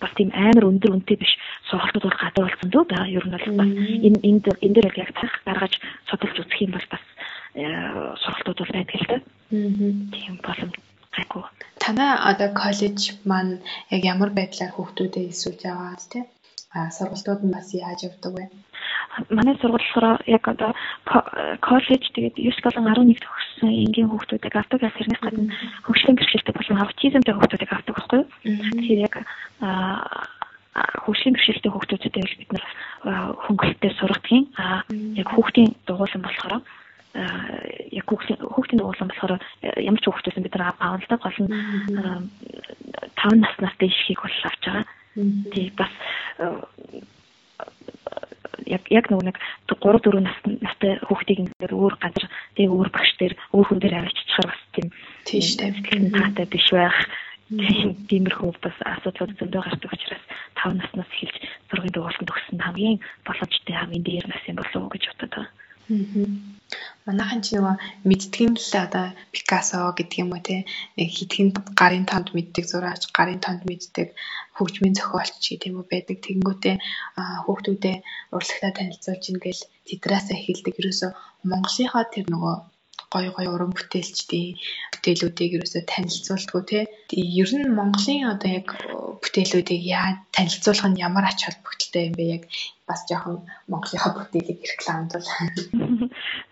бас 0.00 0.12
тийм 0.16 0.30
амар 0.34 0.68
өндөр 0.70 0.94
үнэтэй 0.94 1.18
биш 1.18 1.32
сургалтууд 1.70 2.04
бол 2.06 2.20
гадар 2.22 2.44
болсон 2.46 2.70
дөө 2.70 2.84
да 2.88 3.06
ер 3.08 3.24
нь 3.26 3.34
бол 3.34 3.46
бас 3.58 3.70
энэ 4.06 4.18
энд 4.28 4.44
энэ 4.62 4.74
дээр 4.74 4.98
яг 5.02 5.10
цаг 5.18 5.32
гаргаж 5.46 5.74
судалж 6.06 6.36
үзэх 6.38 6.62
юм 6.62 6.72
бол 6.76 6.86
бас 6.92 7.04
сургалтууд 8.22 8.58
бол 8.60 8.74
байдаг 8.76 8.96
л 9.00 9.10
та. 9.10 9.16
Тийм 9.50 10.34
боломж 10.44 10.74
гайгүй. 11.18 11.44
Танай 11.82 12.10
одоо 12.30 12.48
коллеж 12.62 13.00
маань 13.30 13.60
яг 13.94 14.02
ямар 14.14 14.30
байдлаар 14.38 14.72
хүүхдүүдэд 14.74 15.30
эсвэж 15.32 15.58
байгаа 15.66 15.96
тийм 16.12 16.26
а 16.74 16.90
сургалтууд 16.90 17.40
нь 17.44 17.54
бас 17.56 17.68
яаж 17.72 18.00
явдаг 18.08 18.32
вэ? 18.34 18.44
Манай 19.32 19.56
сургууль 19.56 19.80
болохоор 19.80 20.20
яг 20.26 20.44
одоо 20.54 20.70
коллеж 21.64 22.04
тэгээд 22.12 22.36
9 22.36 22.60
болон 22.64 22.92
11 22.92 23.24
төгссөн 23.24 23.70
энгийн 23.72 24.10
хүүхдүүдийг 24.12 24.54
авдаг. 24.56 24.80
Тэрнээс 24.84 25.22
гадна 25.24 25.54
хөгжлийн 25.88 26.16
бэрхшээлтэй 26.16 26.54
болон 26.54 26.82
аутизмтай 26.84 27.34
хүүхдүүдийг 27.34 27.72
авдаг 27.72 27.94
байхгүй 27.96 28.18
юу? 28.20 28.28
Тэгэхээр 28.76 29.04
яг 29.08 29.14
хөгжлийн 31.02 31.34
бэрхшээлтэй 31.34 31.72
хүүхдүүдэд 31.72 32.14
бид 32.36 32.50
нар 32.52 32.66
хөнгөлөлтөд 33.48 33.98
сургадгийн 33.98 34.44
яг 35.16 35.28
хүүхдийн 35.32 35.70
дугуулсан 35.88 36.22
болохоор 36.22 36.62
яг 37.14 38.06
хүүхдийн 38.06 38.38
хүүхдийн 38.44 38.80
дуулан 38.80 39.08
болохоор 39.08 39.40
ямар 39.80 40.00
ч 40.00 40.06
хүүхдээс 40.06 40.38
бид 40.44 40.54
нар 40.54 40.76
аавн 40.76 41.00
л 41.02 41.08
да 41.08 41.16
гол 41.16 41.38
нь 41.40 41.50
5 43.16 43.42
наснаас 43.42 43.76
дээш 43.80 43.98
хийх 44.06 44.22
бол 44.22 44.38
авч 44.44 44.62
байгаа. 44.66 44.84
Тий 45.52 45.66
бас 45.74 45.92
яг 48.68 48.82
яг 48.92 49.08
нөгөө 49.08 49.26
нэг 49.26 49.38
3 49.66 49.98
4 50.04 50.20
нас 50.20 50.38
настай 50.44 51.00
хүүхдийг 51.08 51.38
ингээд 51.48 51.72
өөр 51.72 51.94
газар 51.96 52.26
тэгээ 52.54 52.74
өөр 52.76 52.88
багш 52.92 53.12
дээр 53.18 53.34
өөр 53.56 53.66
хүн 53.66 53.80
дээр 53.80 53.98
авчичихаар 53.98 54.48
бас 54.52 54.62
тийм 54.76 54.88
тийш 55.24 55.48
тавьдаг 55.56 56.12
таатай 56.12 56.46
биш 56.46 56.68
байх. 56.70 56.98
Тиймэрхүү 57.48 58.50
бас 58.60 58.76
асуудлууд 58.84 59.40
зөндөө 59.40 59.62
гардаг 59.64 59.90
учраас 59.96 60.24
5 60.60 60.76
наснаас 60.76 61.10
эхэлж 61.16 61.36
зургийн 61.72 61.94
дугуулсан 61.96 62.28
төгссөн 62.28 62.60
хамгийн 62.60 63.00
боломжтой 63.24 63.74
хамгийн 63.74 64.04
дээр 64.04 64.26
нас 64.28 64.44
юм 64.44 64.60
болов 64.60 64.76
уу 64.84 64.92
гэж 64.92 65.04
бодод 65.08 65.32
байгаа. 65.32 65.48
Манайхан 67.08 67.40
ч 67.44 67.46
нөгөө 67.56 67.76
мэдтгэн 68.08 68.54
л 68.60 68.72
одоо 68.84 69.06
Пикассо 69.34 69.78
гэдэг 69.96 70.18
юм 70.22 70.30
уу 70.36 70.42
те 70.48 70.56
нэг 70.96 71.08
хитгэн 71.16 71.48
гарын 71.80 72.04
танд 72.10 72.28
мэддэг 72.36 72.64
зураач 72.68 73.02
гарын 73.16 73.40
танд 73.44 73.62
мэддэг 73.68 74.08
хөгжмийн 74.56 74.96
зохиолч 74.98 75.42
гэх 75.48 75.68
юм 75.68 75.76
уу 75.80 75.86
байдаг 75.92 76.18
тэгэнгүүтээ 76.20 76.76
хүүхдүүдээ 77.44 77.96
урлагтаа 78.36 78.72
танилцуулж 78.76 79.24
ингээл 79.32 79.62
тетраасаа 79.88 80.36
эхэлдэг 80.38 80.74
ерөөсө 80.80 81.08
Монголынхаа 81.50 82.04
тэр 82.12 82.26
нөгөө 82.32 82.56
гоё 83.12 83.30
гоё 83.36 83.50
уран 83.56 83.72
бүтээлчдийн 83.76 84.60
бүтээлүүдийг 84.92 85.52
ерөөсөө 85.56 85.82
танилцуулдгүү 85.92 86.62
те. 86.70 86.80
Ер 87.40 87.50
нь 87.56 87.72
Монголын 87.78 88.28
одоо 88.34 88.50
яг 88.60 88.68
бүтээлүүдийг 89.22 89.82
яа 89.96 90.08
танилцуулах 90.36 90.88
нь 90.90 91.00
ямар 91.06 91.24
ач 91.30 91.40
холбогдолтой 91.44 92.02
юм 92.08 92.14
бэ 92.18 92.24
яг 92.36 92.42
бас 92.88 93.00
жоохон 93.08 93.48
Монголынхаа 93.72 94.12
бүтээлийг 94.12 94.60
рекламдвал. 94.72 95.28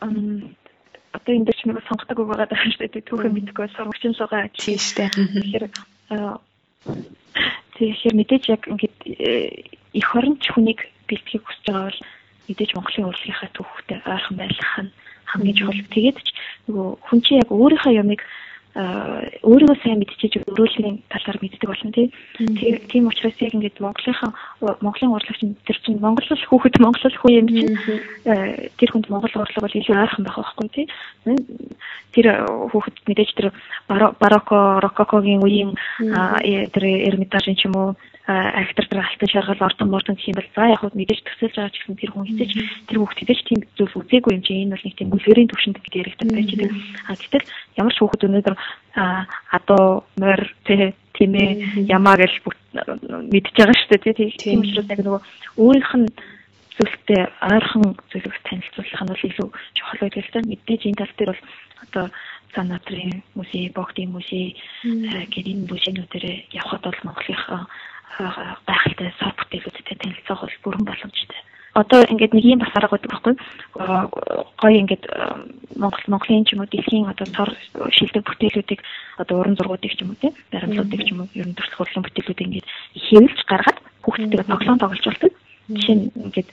Одоо 0.00 1.32
энэ 1.32 1.46
дэч 1.48 1.64
нэг 1.64 1.80
сонгодог 1.88 2.18
үг 2.20 2.28
байгаа 2.28 2.48
даа 2.50 2.60
шүү 2.60 2.88
дээ. 2.92 3.08
Түүхэн 3.08 3.32
мэдгүй 3.32 3.68
сурагчин 3.72 4.14
суугаа. 4.14 4.48
Тийм 4.52 4.76
шүү 4.76 4.96
дээ. 4.96 5.10
Тэгэхээр 5.16 5.64
тэгэхээр 7.76 8.18
мэдээж 8.20 8.44
яг 8.52 8.62
ингээд 8.68 8.96
эх 9.96 10.08
оронч 10.16 10.44
хүнийг 10.52 10.80
бэлтгэхийг 11.08 11.44
хүсэж 11.44 11.64
байгаа 11.66 11.88
бол 11.88 12.00
мэдээж 12.46 12.70
Монголын 12.76 13.08
урлагийнхаа 13.10 13.50
түүхтэй 13.56 13.98
ойрхон 14.06 14.36
байх 14.36 14.60
нь 14.84 14.92
хамгийн 15.26 15.56
чухал. 15.56 15.92
Тэгээд 15.92 16.18
ч 16.22 16.28
нөгөө 16.68 16.88
хүн 17.04 17.18
чинь 17.24 17.40
яг 17.42 17.50
өөрийнхөө 17.50 17.92
ямыг 17.96 18.20
өөрийгөө 18.76 19.76
сайн 19.80 20.04
мэдчихэж 20.04 20.44
өрөөллийн 20.52 21.00
талаар 21.08 21.38
мэддэг 21.40 21.64
болно 21.64 21.90
тий. 21.96 22.12
Тийм 22.92 23.08
учраас 23.08 23.40
яг 23.40 23.56
ингээд 23.56 23.80
Монголынхаа 23.80 24.36
Монголын 24.84 25.16
урлагч 25.16 25.40
тэр 25.64 25.78
чинь 25.80 25.96
монголол 25.96 26.44
хүүхэд 26.44 26.76
монголол 26.84 27.16
хүү 27.16 27.30
юм 27.40 27.48
чинь 27.48 27.72
тэр 28.76 28.90
хүнд 28.92 29.08
монгол 29.08 29.32
урлаг 29.32 29.64
бол 29.64 29.78
илүү 29.80 29.96
ойрхон 29.96 30.24
байх 30.28 30.36
байхгүй 30.36 30.68
тий. 30.76 30.86
Тэр 32.12 32.26
хүүхэд 32.68 32.96
мэдээж 33.08 33.30
тэр 33.32 33.46
барокко 33.88 34.84
рококогийн 34.84 35.40
үеийн 35.40 35.72
тэр 36.68 36.84
эрмитажын 36.84 37.56
ч 37.56 37.64
юм 37.64 37.80
уу 37.80 37.88
актер 38.26 38.86
тэр 38.90 39.00
алтан 39.06 39.28
шаргал 39.30 39.66
ордон 39.70 39.90
мордон 39.90 40.16
гэх 40.18 40.34
юм 40.34 40.38
бол 40.38 40.50
за 40.50 40.66
яг 40.66 40.80
хөө 40.82 40.98
мэдээж 40.98 41.20
төсөөлж 41.22 41.54
байгаа 41.54 41.70
ч 41.70 41.78
гэсэн 41.78 41.94
тэр 41.94 42.10
хүн 42.10 42.26
хэвчээж 42.26 42.52
тэр 42.90 42.98
хүүхд 42.98 43.18
хэвчээж 43.22 43.40
тийм 43.46 43.60
зүйл 43.78 43.98
үзээгүй 44.02 44.32
юм 44.34 44.42
чинь 44.42 44.62
энэ 44.66 44.74
бол 44.74 44.82
нэг 44.82 44.94
тийм 44.98 45.14
үлгэрийн 45.14 45.50
төвшөнд 45.54 45.78
гэж 45.78 45.94
яригддаг 45.94 46.28
байж 46.34 46.50
байгаа. 46.58 46.74
А 47.06 47.14
гэтэл 47.14 47.46
ямар 47.78 47.94
ч 47.94 47.98
хүүхд 48.02 48.26
өнөөдөр 48.26 48.56
адуу 49.54 49.86
морь 50.18 50.46
тийм 50.66 51.32
ээ 51.38 51.50
ямаа 51.86 52.16
гэж 52.18 52.32
мэдж 53.30 53.46
байгаа 53.54 53.76
шүү 53.78 53.90
дээ 53.94 54.34
тийм 54.42 54.66
учраас 54.66 54.90
яг 54.90 55.00
нөгөө 55.06 55.22
өөрийнх 55.62 55.92
нь 55.94 56.08
зүйлтэй 56.76 57.22
ойрхон 57.40 57.96
зүйлийг 58.10 58.36
танилцуулах 58.42 59.02
нь 59.06 59.10
бол 59.14 59.26
илүү 59.30 59.48
чухал 59.78 60.00
байдаг 60.02 60.24
л 60.26 60.32
да. 60.34 60.40
Мэдээж 60.50 60.82
энэ 60.84 60.98
тал 61.00 61.14
дээр 61.16 61.30
бол 61.32 61.44
одоо 61.86 62.04
санаатрын 62.54 63.22
музей, 63.34 63.72
богдын 63.72 64.12
музей 64.12 64.56
гэдэг 64.84 65.52
энэ 65.52 65.68
музейнүүдээр 65.72 66.24
явхад 66.52 66.84
бол 66.84 67.00
Монголынхаа 67.04 67.64
гайхалтай 68.18 69.12
сар 69.18 69.34
бүтээлүүдтэй 69.36 69.96
танилцах 70.00 70.40
бол 70.40 70.56
бүрэн 70.64 70.84
боломжтой. 70.86 71.40
Одоо 71.76 72.00
ингээд 72.08 72.32
нэг 72.32 72.44
юм 72.44 72.60
бас 72.64 72.72
арга 72.72 72.96
байдаг 72.96 73.12
байхгүй 73.12 73.34
гоё 73.36 74.76
ингээд 74.80 75.04
Монгол 75.76 76.06
Монголын 76.08 76.48
ч 76.48 76.56
юм 76.56 76.64
уу 76.64 76.72
дэлхийн 76.72 77.04
одоо 77.04 77.26
цор 77.36 77.52
шилдэг 77.92 78.24
бүтээлүүдийг 78.24 78.80
одоо 79.20 79.44
уран 79.44 79.56
зургуудыг 79.60 79.92
ч 79.92 80.00
юм 80.00 80.16
уу 80.16 80.20
тийм 80.24 80.32
баримтлуудыг 80.48 81.04
ч 81.04 81.12
юм 81.12 81.20
уу 81.20 81.28
ер 81.36 81.44
нь 81.44 81.52
төрөлх 81.52 81.76
хурлын 81.76 82.04
бүтээлүүдийг 82.08 82.48
ингээд 82.48 82.68
хэвлж 82.96 83.38
гаргаад 83.44 83.78
хүүхдтэйгээ 84.08 84.48
тоглоом 84.48 84.80
тоглож 84.80 85.04
болдог. 85.04 85.32
Жишээ 85.68 85.96
нь 86.00 86.08
ингээд 86.16 86.48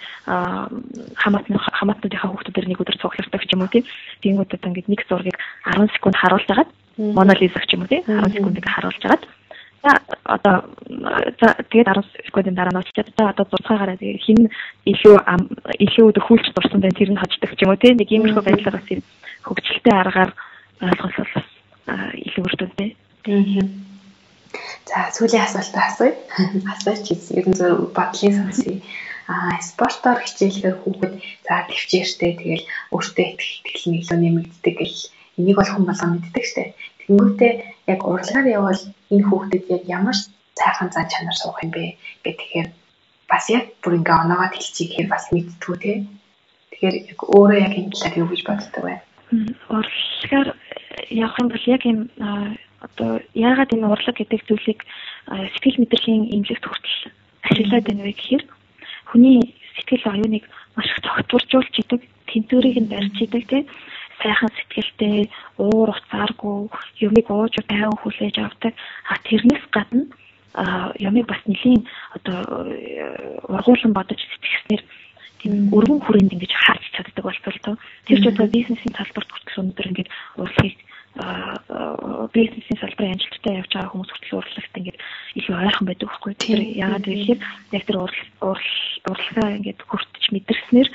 хамаатны 1.15 1.55
хамаатнуудынхаа 1.55 2.29
хүүхдүүдээр 2.33 2.67
нэг 2.67 2.81
өдөр 2.83 2.97
цуглардаг 2.99 3.41
ч 3.47 3.51
юм 3.55 3.63
уу 3.63 3.71
тийм. 3.71 3.87
Тэнгүүд 4.19 4.55
одоо 4.59 4.69
ингээд 4.75 4.91
нэг 4.91 5.01
зургийг 5.07 5.37
10 5.63 5.87
секунд 5.95 6.19
харуулж 6.19 6.49
агаад 6.51 6.69
Мона 6.99 7.31
Лиза 7.39 7.63
ч 7.63 7.79
юм 7.79 7.87
уу 7.87 7.91
тийм 7.93 8.03
10 8.03 8.27
секундыг 8.35 8.67
харуулж 8.67 8.99
агаад 9.07 9.23
За 9.83 9.91
одоо 10.23 10.55
тэгээд 11.69 11.91
10 11.91 12.27
секундын 12.27 12.55
дараа 12.55 12.71
нууцчаад 12.71 13.09
за 13.17 13.23
одоо 13.35 13.45
зурцгаагаараа 13.51 13.99
тэгээд 13.99 14.23
хин 14.23 14.39
илүү 14.87 15.15
илүү 15.85 16.07
дөхүүлж 16.15 16.47
дурсан 16.55 16.79
байх 16.79 16.95
тэр 16.95 17.11
нь 17.11 17.19
хождог 17.19 17.51
ч 17.51 17.59
юм 17.67 17.75
уу 17.75 17.81
тийм 17.83 17.99
нэг 17.99 18.07
иймэрхүү 18.07 18.43
байдлаар 18.47 18.79
бас 18.79 18.87
хөгжилтэй 19.43 19.93
аргаар 19.99 20.31
ойлгол 20.87 21.31
бас 21.35 21.47
илүү 22.15 22.43
өртөндөө. 22.47 22.89
За 24.87 24.97
сүүлийн 25.15 25.43
асуултаа 25.43 25.83
асууя. 25.91 26.15
Асууч 26.71 27.05
ер 27.35 27.45
нь 27.51 27.59
бодлын 27.97 28.35
сонсъё. 28.39 28.79
Аа 29.27 29.59
спортоор 29.59 30.19
хичээлэхээр 30.23 30.77
хүүхэд 30.79 31.13
за 31.47 31.53
төвчээртэй 31.67 32.31
тэгэл 32.39 32.65
өөртөө 32.95 33.25
итгэл 33.35 33.85
нь 33.91 33.99
илүү 33.99 34.17
нэмэгддэг 34.19 34.75
гэл 34.79 34.99
энийг 35.39 35.57
бол 35.57 35.71
хүн 35.71 35.85
болгоо 35.87 36.09
мэддэг 36.11 36.45
штэ. 36.45 36.75
Тэнгүүтээ 37.07 37.53
яг 37.93 37.99
урлагаар 38.07 38.47
явбал 38.47 38.81
энэ 39.11 39.25
хүүхдэд 39.27 39.63
яг 39.75 39.83
ямар 39.87 40.17
цайхан 40.55 40.89
зан 40.93 41.07
чанар 41.11 41.37
суух 41.37 41.59
юм 41.63 41.71
бэ 41.75 41.97
гэхээр 42.23 42.69
бас 43.29 43.45
яг 43.49 43.65
бүр 43.81 43.99
ингээ 43.99 44.21
оноогоо 44.23 44.49
хэлчихье 44.51 44.87
гэхээр 44.87 45.09
бас 45.11 45.23
мэдтгүү 45.31 45.75
те. 45.83 45.91
Тэгэхээр 46.71 46.95
яг 47.11 47.19
өөрөө 47.35 47.59
яг 47.59 47.73
энэ 47.75 47.91
талаар 47.91 48.19
юу 48.21 48.29
гэж 48.31 48.41
боддог 48.47 48.83
вэ? 48.85 48.95
Урлагаар 49.73 50.49
явах 51.09 51.39
юм 51.41 51.49
бол 51.49 51.65
яг 51.75 51.81
юм 51.85 51.99
одоо 52.85 53.11
яагаад 53.33 53.73
энэ 53.73 53.87
урлаг 53.87 54.15
гэдэг 54.17 54.41
зүйлийг 54.47 54.79
сэтгэл 55.27 55.81
мэдрэлийн 55.81 56.23
эмнэлэгт 56.35 56.65
хүртэл 56.67 56.99
ашиглаад 57.47 57.85
байна 57.87 58.03
вэ 58.03 58.13
гэхээр 58.15 58.43
хүний 59.09 59.55
сэтгэл 59.75 60.11
оюуныг 60.13 60.43
маш 60.75 60.87
их 60.91 60.99
тогтворжуулж 61.01 61.73
идэг, 61.79 62.01
тэнцвэрийг 62.27 62.77
нь 62.83 62.91
барьж 62.91 63.15
идэг 63.23 63.43
тийм 63.47 63.65
сайхан 64.23 64.51
сэтгэлтэй, 64.55 65.29
уур 65.59 65.91
уцааргүй, 65.91 66.71
юмыг 67.03 67.27
ууж 67.27 67.53
тайван 67.67 67.97
хүлээж 67.99 68.35
авдаг. 68.39 68.73
А 69.11 69.19
тэрнээс 69.27 69.65
гадна 69.75 70.07
юмыг 70.99 71.27
бас 71.27 71.41
нэлийн 71.45 71.83
одоо 72.15 72.69
ургуулсан 73.49 73.93
бодож 73.93 74.21
сэтгэснээр 74.21 74.83
тийм 75.41 75.73
өргөн 75.73 75.99
хүрээнд 76.05 76.33
ингэж 76.33 76.53
харж 76.53 76.83
чаддаг 76.93 77.25
болтол. 77.25 77.77
Тэр 78.05 78.19
ч 78.21 78.25
одоо 78.29 78.47
бизнесийн 78.47 78.93
салбарт 78.95 79.29
хүртэл 79.33 79.61
өнөөдөр 79.61 79.89
ингэж 79.91 80.07
урлагийг 80.37 80.77
бизнесийн 82.33 82.79
салбарын 82.81 83.13
амжилттай 83.17 83.53
явж 83.61 83.71
байгаа 83.73 83.91
хүмүүс 83.91 84.11
хүртэл 84.13 84.39
урлагт 84.39 84.77
ингээд 84.77 84.99
илүү 85.37 85.55
ойрхон 85.57 85.87
байдаг 85.89 86.07
байхгүй. 86.09 86.33
Тэр 86.37 86.59
яагаад 86.61 87.05
вэ 87.05 87.13
гэхээр 87.13 87.41
яг 87.73 87.83
тэр 87.85 87.97
урлагаа 88.01 89.49
ингээд 89.57 89.79
хүртэж 89.89 90.23
мэдэрснээр 90.33 90.89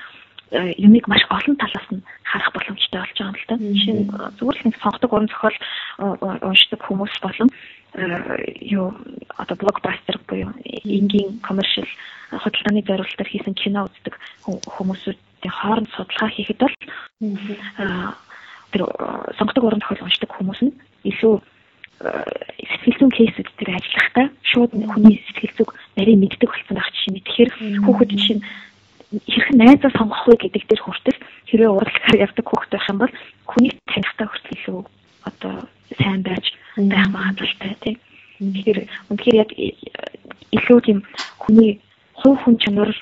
юмыг 0.51 1.09
маш 1.09 1.23
олон 1.29 1.57
талаас 1.57 1.89
нь 1.93 2.03
харах 2.25 2.53
боломжтой 2.53 3.01
болж 3.01 3.17
байгаа 3.19 3.29
юм 3.29 3.37
л 3.37 3.49
да. 3.49 3.57
Жишээ 3.57 3.95
нь 3.95 4.09
зүгээр 4.39 4.57
л 4.59 4.67
нэг 4.67 4.77
сонгодог 4.81 5.13
уран 5.13 5.29
зохиол 5.29 5.59
уншдаг 6.49 6.81
хүмүүс 6.85 7.15
болон 7.21 7.49
юу 8.65 8.87
одоо 9.37 9.57
блокбастер 9.57 10.17
буюу 10.29 10.53
энгийн 10.85 11.41
коммершил 11.45 11.89
хөдөлгөөний 12.33 12.85
зорилтоор 12.85 13.29
хийсэн 13.29 13.55
кино 13.55 13.89
үздэг 13.89 14.15
хүмүүсүүдийн 14.45 15.53
хооронд 15.53 15.89
судалгаа 15.93 16.31
хийхэд 16.33 16.61
бол 16.61 16.77
тэр 18.73 18.83
сонгодог 19.37 19.65
уран 19.65 19.81
зохиол 19.81 20.05
уншдаг 20.05 20.31
хүмүүс 20.33 20.61
нь 20.65 20.73
илүү 21.05 21.35
сэтгэл 21.99 22.99
зүйн 22.99 23.11
кейсүүд 23.11 23.49
дээр 23.59 23.75
ажиллахдаа 23.75 24.27
шууд 24.47 24.71
хүний 24.71 25.19
сэтгэл 25.27 25.57
зүг 25.59 25.71
нарийн 25.99 26.23
мэддэг 26.23 26.47
болсон 26.47 26.77
байх 26.79 26.91
жишээ 26.95 27.11
нь. 27.11 27.19
Тэгэхээр 27.27 27.51
хүүхэд 27.83 28.11
жишээ 28.15 28.37
нь 28.39 28.45
хэрхэн 29.13 29.57
найзаа 29.57 29.93
сонгох 29.97 30.23
вэ 30.29 30.37
гэдэг 30.37 30.65
дээр 30.69 30.83
хүртэл 30.85 31.19
хэрвээ 31.49 31.71
урлагаар 31.73 32.23
явдаг 32.29 32.45
хүүхэд 32.45 32.73
байх 32.77 32.89
юм 32.93 32.99
бол 33.01 33.15
хүнийг 33.49 33.75
танихтаа 33.89 34.27
хүртэл 34.29 34.57
илүү 34.59 34.81
одоо 35.29 35.55
сайн 35.97 36.23
байж 36.23 36.45
байх 36.77 37.09
магадлалтай 37.09 37.73
тийм. 37.81 37.97
Тэгэхээр 38.39 38.81
үнэхээр 39.09 39.37
яг 39.41 39.51
илүү 40.53 40.79
тийм 40.85 40.99
хүний 41.41 41.81
хувь 42.21 42.39
хүн 42.45 42.57
чанар 42.61 42.93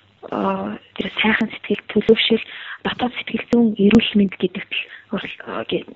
тэр 0.94 1.06
сайхан 1.22 1.50
сэтгэл 1.50 1.82
төлөвшөл 1.90 2.44
дотоод 2.86 3.12
сэтгэл 3.18 3.46
зүйн 3.50 3.68
эрүүл 3.74 4.10
мэнд 4.14 4.34
гэдэгт 4.38 4.72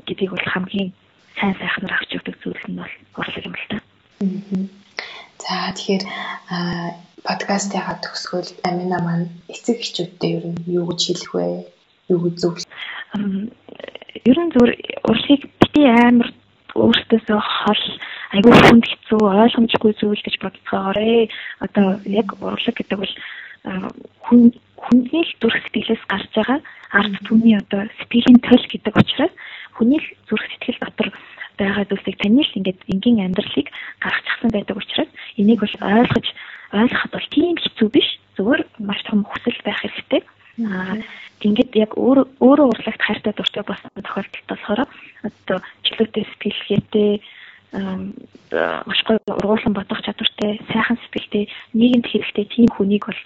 гэдгийг 0.07 0.31
бол 0.35 0.51
хамгийн 0.51 0.91
сайн 1.39 1.55
сайхнаар 1.59 1.95
авч 1.95 2.11
явдаг 2.19 2.37
зүйл 2.43 2.65
нь 2.69 2.79
бол 2.79 2.95
урлаг 3.19 3.45
юм 3.47 3.55
л 3.55 3.67
та. 3.71 3.79
За 5.41 5.73
тэгэхээр 5.75 6.05
подкастыгаа 7.27 7.97
төгсгөл 8.05 8.51
Амина 8.69 8.99
маань 9.05 9.29
эцэг 9.53 9.81
эхчүүдтэй 9.81 10.31
ер 10.39 10.45
нь 10.51 10.61
юу 10.67 10.85
гэж 10.89 11.01
хэлэх 11.07 11.33
вэ? 11.35 11.47
Юу 12.13 12.21
гэж 12.25 12.35
зөв? 12.41 12.55
Ер 14.31 14.39
нь 14.41 14.53
зөв 14.55 14.63
урлагийг 15.09 15.43
бити 15.61 15.83
амар 15.85 16.29
өөртөөсөө 16.75 17.41
хол 17.41 17.85
айгүй 18.35 18.53
хүнд 18.55 18.85
хэцүү 18.87 19.21
ойлгомжгүй 19.21 19.93
зүйл 19.99 20.23
гэж 20.23 20.37
бодцоогоорэ. 20.41 21.29
Одоо 21.65 21.87
яг 22.07 22.29
урлаг 22.41 22.77
гэдэг 22.79 22.99
бол 22.99 23.15
хүн 24.25 24.41
хүний 24.81 25.25
л 25.27 25.33
зүрх 25.41 25.59
сэтгэлээс 25.61 26.05
гарч 26.09 26.31
байгаа 26.33 26.59
ард 26.97 27.15
түмний 27.27 27.57
одоо 27.61 27.85
сэтгэлийн 28.01 28.41
төл 28.41 28.65
гэдэг 28.71 28.95
учраас 28.97 29.35
хүний 29.77 30.01
л 30.01 30.09
зүрх 30.29 30.47
сэтгэл 30.49 30.81
дотор 30.81 31.09
байгаа 31.61 31.85
зүйлсийг 31.85 32.17
таны 32.17 32.41
л 32.41 32.57
ингээд 32.57 32.81
энгийн 32.89 33.21
амьдралыг 33.29 33.69
гаргачихсан 34.01 34.51
байдаг 34.55 34.77
учраас 34.81 35.11
энийг 35.37 35.61
бол 35.61 35.77
ойлгож 35.85 36.27
ойлгоход 36.73 37.13
бол 37.13 37.29
тийм 37.31 37.57
хэцүү 37.59 37.89
биш. 37.91 38.09
Зүгээр 38.37 38.63
маш 38.79 39.01
том 39.07 39.25
хүсэл 39.27 39.61
байх 39.65 39.81
хэрэгтэй. 39.83 40.23
Аа 40.67 40.97
ингээд 41.41 41.73
яг 41.77 41.93
өөр 41.97 42.29
өөрөө 42.45 42.67
урлагт 42.69 43.01
хайртай 43.01 43.33
дуртай 43.33 43.65
болсон 43.65 43.91
тохиолдолд 43.97 44.47
болохоор 44.49 44.81
одоо 45.25 45.59
чөлөөтэй 45.89 46.25
сэтгэлгээтэй 46.29 47.11
маш 47.73 49.01
гоё 49.07 49.19
ургуулсан 49.25 49.73
бодох 49.73 50.03
чадвартай, 50.05 50.61
сайхан 50.69 50.99
сэтгэлтэй, 51.01 51.49
нийгэмд 51.73 52.07
хэрэгтэй 52.11 52.45
тийм 52.51 52.69
хүнийг 52.75 53.07
бол 53.07 53.23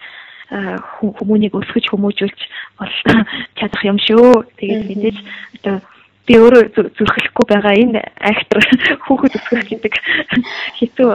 хүмүүнийг 1.19 1.57
өсгөж 1.57 1.89
хүмүүжүүлж 1.91 2.41
бол 2.79 2.95
чадах 3.59 3.83
юм 3.83 3.99
шүү. 3.99 4.45
Тэгээд 4.61 4.85
мэдээж 4.85 5.19
одоо 5.59 5.77
би 6.25 6.35
өөрөө 6.41 6.73
зүрхлэхгүй 6.97 7.47
байгаа 7.53 7.75
энэ 7.77 8.01
актер 8.17 8.65
хүүхэд 9.05 9.37
өсгөх 9.37 9.65
гэдэг 9.69 9.95
хэцүү 10.81 11.09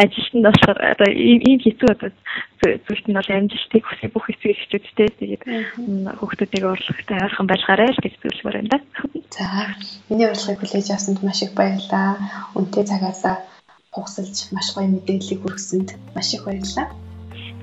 ажилтнууд 0.00 0.46
болохоор 0.48 0.78
одоо 0.96 1.08
ийм 1.12 1.60
хэцүү 1.60 1.88
одоо 1.92 2.10
зүйлт 2.58 3.06
нь 3.08 3.16
бол 3.18 3.30
амжилтыг 3.36 3.84
хүсэх 3.84 4.10
бүх 4.16 4.32
эцэг 4.32 4.56
эхчүүдтэй 4.56 5.08
тэгээд 5.12 5.42
хүүхдүүдийг 6.18 6.64
урлагтай 6.64 7.18
ойрхон 7.20 7.46
байлгаарай 7.52 7.90
л 7.92 8.00
гэж 8.00 8.14
зөвлөмөр 8.16 8.60
юм 8.64 8.68
да. 8.72 8.78
За 9.36 9.76
миний 10.08 10.26
урлагийг 10.26 10.60
хүлээж 10.64 10.88
авсанд 10.90 11.20
маш 11.22 11.44
их 11.44 11.52
баярлалаа. 11.52 12.16
Үнтэй 12.56 12.88
цагаасаа 12.88 13.44
хугасалж 13.92 14.36
маш 14.56 14.72
гоё 14.72 14.88
мэдээллийг 14.88 15.40
хүргэсэнд 15.44 15.90
маш 16.16 16.32
их 16.34 16.48
баярлалаа. 16.48 16.88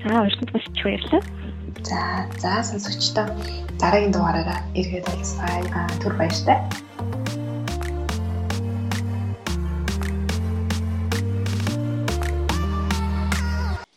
За 0.06 0.22
өршөнд 0.22 0.50
маш 0.54 0.64
их 0.70 0.84
баярлалаа. 0.86 1.22
За 1.88 2.00
за 2.42 2.52
сонсогчдоо 2.68 3.26
дараагийн 3.80 4.12
дугаараараа 4.14 4.60
эргээд 4.78 5.06
уулзъя. 5.10 5.86
Түр 6.02 6.12
баяртай. 6.18 6.58